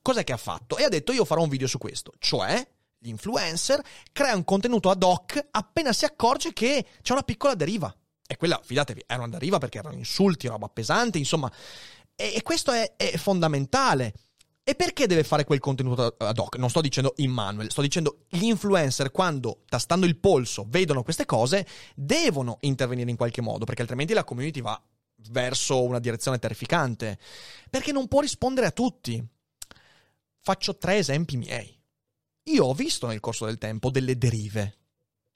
[0.02, 0.78] Cos'è che ha fatto?
[0.78, 2.66] E ha detto io farò un video su questo, cioè
[3.00, 3.82] l'influencer
[4.14, 7.94] crea un contenuto ad hoc appena si accorge che c'è una piccola deriva.
[8.26, 11.52] E quella, fidatevi, era una deriva perché erano insulti, roba pesante, insomma.
[12.16, 14.14] E, e questo è, è fondamentale.
[14.64, 16.56] E perché deve fare quel contenuto ad hoc?
[16.58, 21.68] Non sto dicendo Immanuel, sto dicendo gli influencer quando, tastando il polso, vedono queste cose,
[21.96, 24.82] devono intervenire in qualche modo, perché altrimenti la community va
[25.30, 27.20] verso una direzione terrificante.
[27.70, 29.26] Perché non può rispondere a tutti.
[30.40, 31.78] Faccio tre esempi miei.
[32.44, 34.78] Io ho visto nel corso del tempo delle derive,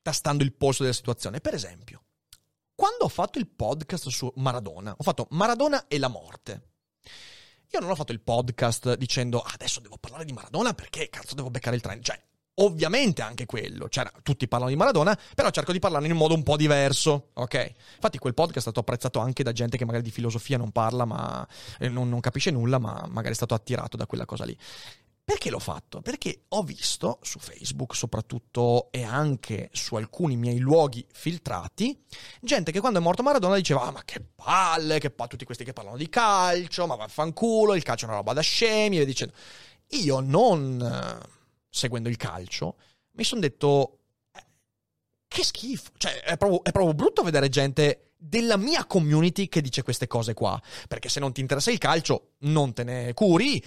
[0.02, 1.42] tastando il polso della situazione.
[1.42, 2.06] Per esempio,
[2.74, 6.70] quando ho fatto il podcast su Maradona, ho fatto Maradona e la morte.
[7.72, 11.36] Io non ho fatto il podcast dicendo ah, adesso devo parlare di Maradona perché cazzo
[11.36, 12.04] devo beccare il trend.
[12.04, 12.22] Cioè,
[12.56, 13.90] ovviamente anche quello.
[13.90, 17.30] Cioè, tutti parlano di Maradona, però cerco di parlarne in un modo un po' diverso,
[17.34, 17.74] ok?
[17.96, 21.06] Infatti quel podcast è stato apprezzato anche da gente che magari di filosofia non parla,
[21.06, 21.48] ma
[21.80, 24.58] eh, non, non capisce nulla, ma magari è stato attirato da quella cosa lì.
[25.26, 26.02] Perché l'ho fatto?
[26.02, 31.98] Perché ho visto su Facebook soprattutto e anche su alcuni miei luoghi filtrati
[32.42, 35.64] gente che quando è morto Maradona diceva ah ma che palle, che palle, tutti questi
[35.64, 39.34] che parlano di calcio, ma vaffanculo, il calcio è una roba da scemi e dicendo
[39.92, 41.22] io non
[41.74, 42.76] seguendo il calcio
[43.14, 44.00] mi sono detto
[44.32, 44.44] eh,
[45.28, 49.84] che schifo, cioè è proprio, è proprio brutto vedere gente della mia community che dice
[49.84, 50.60] queste cose qua.
[50.88, 53.64] Perché se non ti interessa il calcio, non te ne curi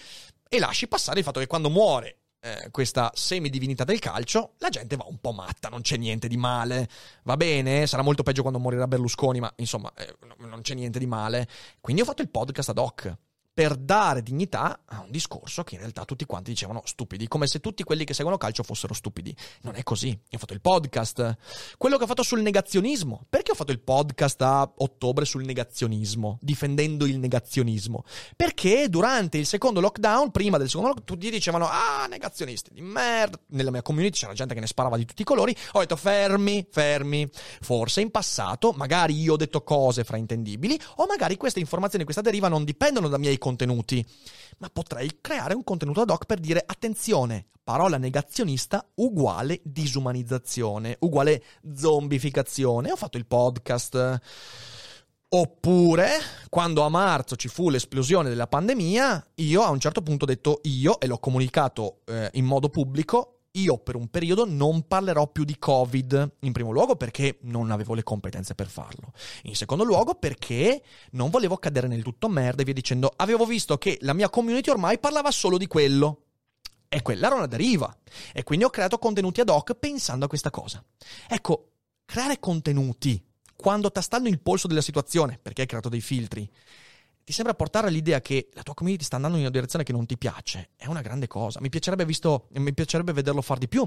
[0.49, 4.97] e lasci passare il fatto che quando muore eh, questa semidivinità del calcio, la gente
[4.97, 6.89] va un po' matta, non c'è niente di male.
[7.25, 11.07] Va bene, sarà molto peggio quando morirà Berlusconi, ma insomma, eh, non c'è niente di
[11.07, 11.49] male.
[11.81, 13.17] Quindi ho fatto il podcast ad hoc
[13.57, 17.59] per dare dignità a un discorso che in realtà tutti quanti dicevano stupidi, come se
[17.59, 19.35] tutti quelli che seguono calcio fossero stupidi.
[19.63, 20.09] Non è così.
[20.09, 21.39] Io ho fatto il podcast,
[21.79, 23.25] quello che ho fatto sul negazionismo.
[23.31, 28.05] Perché ho fatto il podcast a ottobre sul negazionismo, difendendo il negazionismo?
[28.37, 33.41] Perché durante il secondo lockdown, prima del secondo lockdown, tutti dicevano "Ah, negazionisti di merda".
[33.53, 35.57] Nella mia community c'era gente che ne sparava di tutti i colori.
[35.73, 37.27] Ho detto "Fermi, fermi".
[37.63, 42.49] Forse in passato magari io ho detto cose fraintendibili o magari queste informazioni, questa deriva
[42.49, 44.05] non dipendono da miei contenuti,
[44.59, 51.45] ma potrei creare un contenuto ad hoc per dire attenzione, parola negazionista uguale disumanizzazione, uguale
[51.73, 52.91] zombificazione.
[52.91, 54.21] Ho fatto il podcast.
[55.29, 56.09] Oppure,
[56.49, 60.61] quando a marzo ci fu l'esplosione della pandemia, io a un certo punto ho detto
[60.65, 65.45] io, e l'ho comunicato eh, in modo pubblico, io per un periodo non parlerò più
[65.45, 70.15] di Covid, in primo luogo perché non avevo le competenze per farlo, in secondo luogo
[70.15, 70.83] perché
[71.13, 74.71] non volevo cadere nel tutto merda e via dicendo, avevo visto che la mia community
[74.71, 76.23] ormai parlava solo di quello.
[76.89, 77.95] E quella era una deriva.
[78.33, 80.83] E quindi ho creato contenuti ad hoc pensando a questa cosa.
[81.29, 81.73] Ecco,
[82.05, 83.23] creare contenuti
[83.57, 86.49] quando tastando il polso della situazione, perché hai creato dei filtri,
[87.27, 90.07] ti sembra portare all'idea che la tua community sta andando in una direzione che non
[90.07, 91.59] ti piace, è una grande cosa.
[91.61, 93.85] Mi piacerebbe, visto, mi piacerebbe vederlo far di più.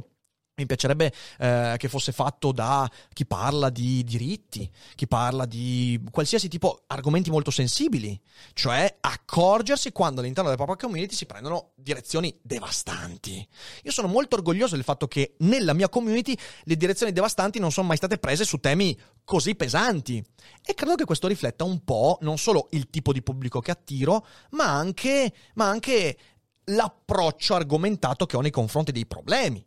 [0.60, 6.50] Mi piacerebbe eh, che fosse fatto da chi parla di diritti, chi parla di qualsiasi
[6.50, 8.20] tipo argomenti molto sensibili,
[8.52, 13.48] cioè accorgersi quando all'interno della propria community si prendono direzioni devastanti.
[13.84, 17.88] Io sono molto orgoglioso del fatto che nella mia community le direzioni devastanti non sono
[17.88, 20.22] mai state prese su temi così pesanti
[20.66, 24.26] e credo che questo rifletta un po' non solo il tipo di pubblico che attiro,
[24.52, 26.18] ma anche, ma anche
[26.66, 29.66] l'approccio argomentato che ho nei confronti dei problemi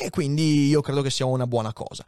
[0.00, 2.04] e quindi io credo che sia una buona cosa.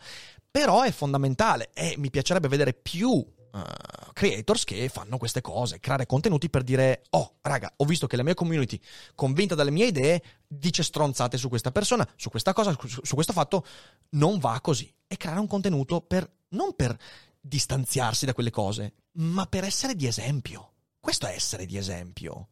[0.51, 6.07] Però è fondamentale e mi piacerebbe vedere più uh, creators che fanno queste cose, creare
[6.07, 8.81] contenuti per dire, oh raga, ho visto che la mia community,
[9.15, 13.33] convinta dalle mie idee, dice stronzate su questa persona, su questa cosa, su, su questo
[13.33, 13.65] fatto,
[14.11, 14.93] non va così.
[15.07, 16.97] E creare un contenuto per, non per
[17.39, 20.73] distanziarsi da quelle cose, ma per essere di esempio.
[20.99, 22.49] Questo è essere di esempio.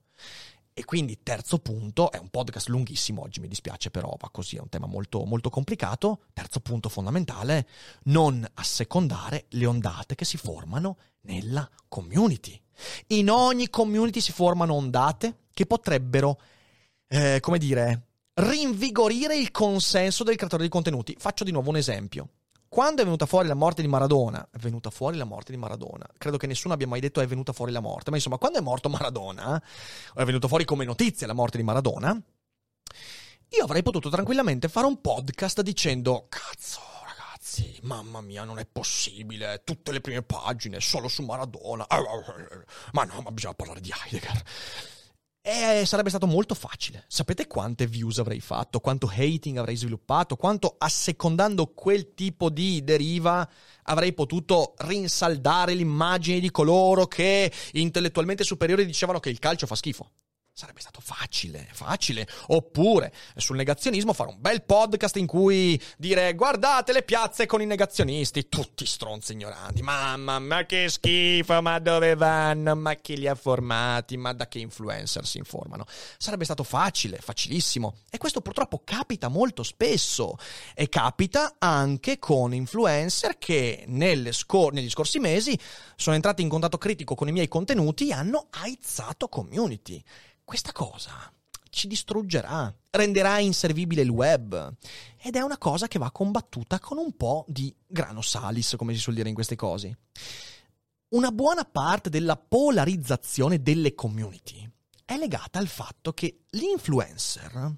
[0.76, 4.60] E quindi, terzo punto, è un podcast lunghissimo oggi, mi dispiace, però va così, è
[4.60, 6.24] un tema molto, molto complicato.
[6.32, 7.68] Terzo punto fondamentale,
[8.06, 12.60] non assecondare le ondate che si formano nella community.
[13.08, 16.40] In ogni community si formano ondate che potrebbero,
[17.06, 21.14] eh, come dire, rinvigorire il consenso del creatore di contenuti.
[21.16, 22.30] Faccio di nuovo un esempio.
[22.74, 26.08] Quando è venuta fuori la morte di Maradona, è venuta fuori la morte di Maradona.
[26.18, 28.60] Credo che nessuno abbia mai detto è venuta fuori la morte, ma insomma, quando è
[28.60, 29.62] morto Maradona,
[30.12, 32.20] è venuta fuori come notizia la morte di Maradona,
[33.50, 39.62] io avrei potuto tranquillamente fare un podcast dicendo cazzo ragazzi, mamma mia, non è possibile,
[39.62, 41.86] tutte le prime pagine solo su Maradona.
[42.90, 44.42] Ma no, ma bisogna parlare di Heidegger.
[45.46, 47.04] E sarebbe stato molto facile.
[47.06, 53.46] Sapete quante views avrei fatto, quanto hating avrei sviluppato, quanto assecondando quel tipo di deriva
[53.82, 60.08] avrei potuto rinsaldare l'immagine di coloro che intellettualmente superiori dicevano che il calcio fa schifo.
[60.56, 62.28] Sarebbe stato facile, facile.
[62.46, 67.66] Oppure sul negazionismo fare un bel podcast in cui dire guardate le piazze con i
[67.66, 69.82] negazionisti, tutti stronzi ignoranti.
[69.82, 72.76] Mamma, ma che schifo, ma dove vanno?
[72.76, 74.16] Ma chi li ha formati?
[74.16, 75.86] Ma da che influencer si informano?
[76.18, 78.02] Sarebbe stato facile, facilissimo.
[78.08, 80.36] E questo purtroppo capita molto spesso.
[80.72, 83.86] E capita anche con influencer che
[84.30, 85.58] scor- negli scorsi mesi
[85.96, 90.00] sono entrati in contatto critico con i miei contenuti e hanno aizzato community.
[90.44, 91.32] Questa cosa
[91.70, 94.72] ci distruggerà, renderà inservibile il web
[95.20, 99.00] ed è una cosa che va combattuta con un po' di grano salis, come si
[99.00, 99.98] suol dire in queste cose.
[101.08, 104.70] Una buona parte della polarizzazione delle community
[105.04, 107.74] è legata al fatto che l'influencer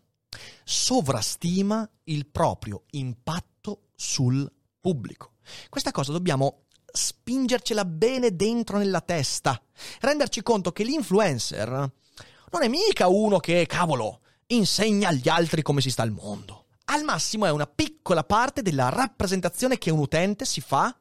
[0.65, 4.51] sovrastima il proprio impatto sul
[4.81, 5.33] pubblico.
[5.69, 9.61] Questa cosa dobbiamo spingercela bene dentro nella testa,
[10.01, 11.93] renderci conto che l'influencer
[12.51, 16.67] non è mica uno che, cavolo, insegna agli altri come si sta il mondo.
[16.87, 20.97] Al massimo è una piccola parte della rappresentazione che un utente si fa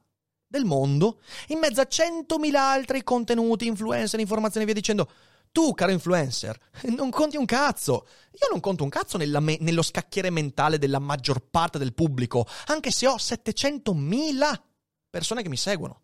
[0.47, 5.09] del mondo in mezzo a centomila altri contenuti, influencer, informazioni e via dicendo.
[5.51, 6.57] Tu, caro influencer,
[6.97, 8.07] non conti un cazzo.
[8.31, 12.91] Io non conto un cazzo me- nello scacchiere mentale della maggior parte del pubblico, anche
[12.91, 14.61] se ho 700.000
[15.09, 16.01] persone che mi seguono.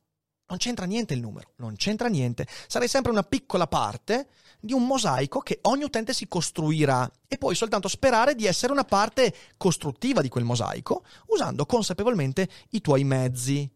[0.52, 2.46] Non c'entra niente il numero, non c'entra niente.
[2.68, 4.28] Sarei sempre una piccola parte
[4.60, 8.84] di un mosaico che ogni utente si costruirà e puoi soltanto sperare di essere una
[8.84, 13.72] parte costruttiva di quel mosaico usando consapevolmente i tuoi mezzi.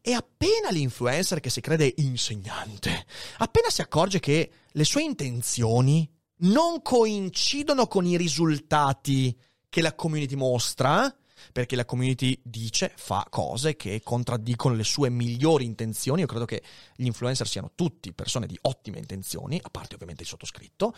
[0.00, 3.04] E appena l'influencer che si crede insegnante,
[3.38, 10.36] appena si accorge che le sue intenzioni non coincidono con i risultati che la community
[10.36, 11.14] mostra,
[11.52, 16.20] perché la community dice, fa cose che contraddicono le sue migliori intenzioni.
[16.20, 16.62] Io credo che
[16.96, 20.94] gli influencer siano tutti persone di ottime intenzioni, a parte ovviamente il sottoscritto.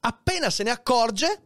[0.00, 1.42] Appena se ne accorge,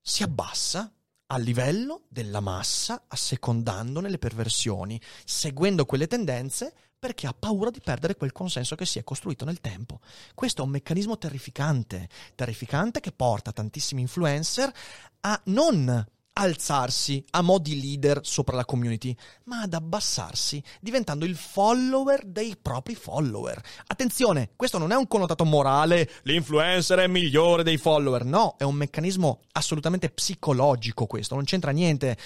[0.00, 0.92] si abbassa
[1.26, 8.14] al livello della massa, assecondandone le perversioni, seguendo quelle tendenze perché ha paura di perdere
[8.14, 10.00] quel consenso che si è costruito nel tempo.
[10.34, 14.70] Questo è un meccanismo terrificante, terrificante che porta tantissimi influencer
[15.20, 16.06] a non
[16.40, 19.14] alzarsi a mo' di leader sopra la community,
[19.44, 23.60] ma ad abbassarsi diventando il follower dei propri follower.
[23.86, 28.74] Attenzione, questo non è un connotato morale, l'influencer è migliore dei follower, no, è un
[28.74, 32.16] meccanismo assolutamente psicologico questo, non c'entra niente.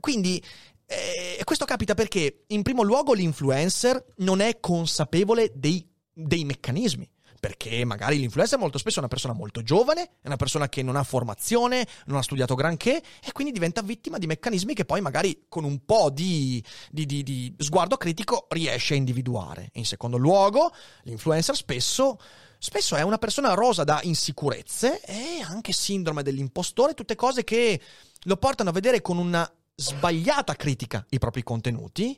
[0.00, 0.42] Quindi
[0.84, 7.08] eh, questo capita perché in primo luogo l'influencer non è consapevole dei, dei meccanismi
[7.42, 10.94] perché magari l'influencer molto spesso è una persona molto giovane, è una persona che non
[10.94, 15.46] ha formazione, non ha studiato granché e quindi diventa vittima di meccanismi che poi magari
[15.48, 19.70] con un po' di, di, di, di sguardo critico riesce a individuare.
[19.72, 20.72] In secondo luogo,
[21.02, 22.16] l'influencer spesso
[22.58, 27.80] spesso è una persona rosa da insicurezze e anche sindrome dell'impostore, tutte cose che
[28.22, 32.16] lo portano a vedere con una sbagliata critica i propri contenuti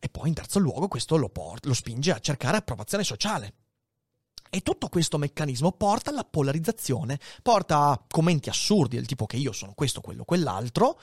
[0.00, 3.54] e poi in terzo luogo questo lo, port- lo spinge a cercare approvazione sociale.
[4.50, 9.52] E tutto questo meccanismo porta alla polarizzazione, porta a commenti assurdi del tipo che io
[9.52, 10.98] sono questo, quello, quell'altro,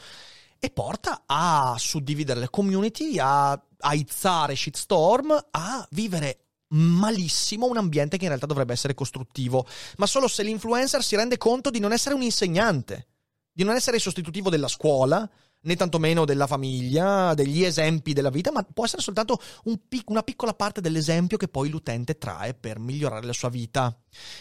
[0.60, 6.40] e porta a suddividere le community, a aizzare shitstorm, a vivere
[6.70, 9.66] malissimo un ambiente che in realtà dovrebbe essere costruttivo,
[9.98, 13.08] ma solo se l'influencer si rende conto di non essere un insegnante,
[13.52, 15.30] di non essere sostitutivo della scuola,
[15.66, 20.24] né tantomeno della famiglia, degli esempi della vita, ma può essere soltanto un pic- una
[20.24, 23.96] piccola parte dell'esempio che poi l'utente trae per migliorare la sua vita.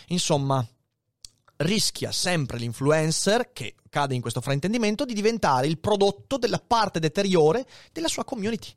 [0.09, 0.67] Insomma,
[1.57, 7.67] rischia sempre l'influencer, che cade in questo fraintendimento, di diventare il prodotto della parte deteriore
[7.93, 8.69] della sua community.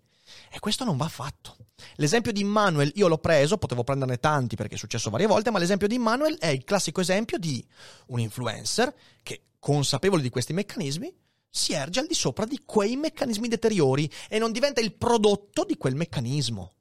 [0.52, 1.56] E questo non va fatto.
[1.95, 5.60] L'esempio di Immanuel io l'ho preso, potevo prenderne tanti perché è successo varie volte, ma
[5.60, 7.66] l'esempio di Immanuel è il classico esempio di
[8.08, 11.14] un influencer che, consapevole di questi meccanismi,
[11.58, 15.76] si erge al di sopra di quei meccanismi deteriori e non diventa il prodotto di
[15.76, 16.74] quel meccanismo.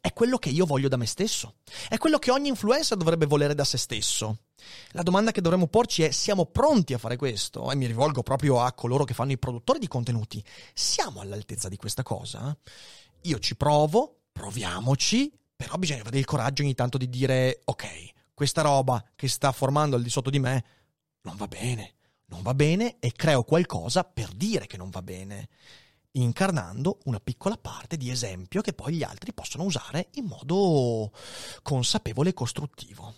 [0.00, 1.56] È quello che io voglio da me stesso.
[1.88, 4.42] È quello che ogni influencer dovrebbe volere da se stesso.
[4.90, 7.70] La domanda che dovremmo porci è: siamo pronti a fare questo?
[7.70, 10.44] E mi rivolgo proprio a coloro che fanno i produttori di contenuti.
[10.74, 12.56] Siamo all'altezza di questa cosa?
[13.22, 18.60] Io ci provo, proviamoci, però bisogna avere il coraggio ogni tanto di dire: ok, questa
[18.62, 20.64] roba che sta formando al di sotto di me
[21.22, 21.94] non va bene
[22.28, 25.48] non va bene e creo qualcosa per dire che non va bene,
[26.12, 31.12] incarnando una piccola parte di esempio che poi gli altri possono usare in modo
[31.62, 33.14] consapevole e costruttivo.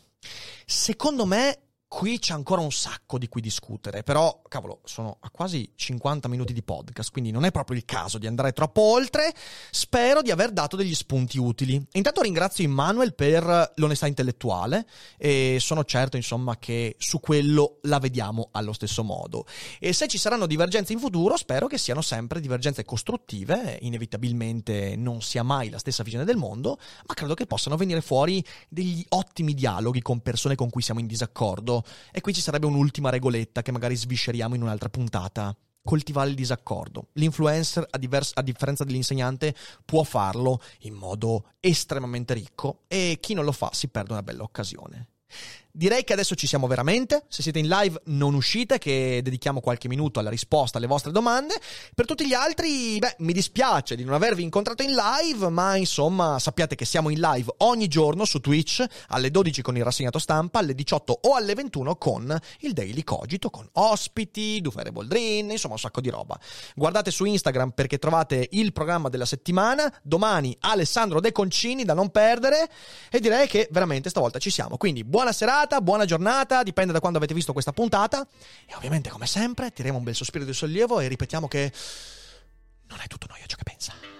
[0.66, 5.72] Secondo me Qui c'è ancora un sacco di cui discutere, però, cavolo, sono a quasi
[5.74, 9.34] 50 minuti di podcast, quindi non è proprio il caso di andare troppo oltre.
[9.72, 11.84] Spero di aver dato degli spunti utili.
[11.94, 14.86] Intanto ringrazio Immanuel per l'onestà intellettuale
[15.18, 19.44] e sono certo, insomma, che su quello la vediamo allo stesso modo.
[19.80, 25.22] E se ci saranno divergenze in futuro, spero che siano sempre divergenze costruttive, inevitabilmente non
[25.22, 26.78] sia mai la stessa visione del mondo,
[27.08, 31.08] ma credo che possano venire fuori degli ottimi dialoghi con persone con cui siamo in
[31.08, 31.78] disaccordo
[32.10, 35.54] e qui ci sarebbe un'ultima regoletta che magari svisceriamo in un'altra puntata.
[35.82, 37.08] Coltivare il disaccordo.
[37.14, 39.54] L'influencer, a, divers- a differenza dell'insegnante,
[39.84, 44.42] può farlo in modo estremamente ricco e chi non lo fa si perde una bella
[44.42, 45.09] occasione.
[45.72, 47.24] Direi che adesso ci siamo veramente.
[47.28, 51.54] Se siete in live, non uscite, che dedichiamo qualche minuto alla risposta alle vostre domande.
[51.94, 56.40] Per tutti gli altri, beh, mi dispiace di non avervi incontrato in live, ma insomma,
[56.40, 60.58] sappiate che siamo in live ogni giorno su Twitch alle 12 con il rassegnato stampa,
[60.58, 65.80] alle 18 o alle 21 con il Daily Cogito, con ospiti, Dufere Boldrin, insomma, un
[65.80, 66.36] sacco di roba.
[66.74, 69.92] Guardate su Instagram perché trovate il programma della settimana.
[70.02, 72.68] Domani Alessandro De Concini da non perdere.
[73.08, 74.76] E direi che veramente stavolta ci siamo.
[74.76, 78.26] Quindi, buona serata buona giornata, dipende da quando avete visto questa puntata.
[78.66, 81.70] E ovviamente, come sempre, tiriamo un bel sospiro di sollievo e ripetiamo che
[82.86, 84.19] non è tutto noia ciò che pensa.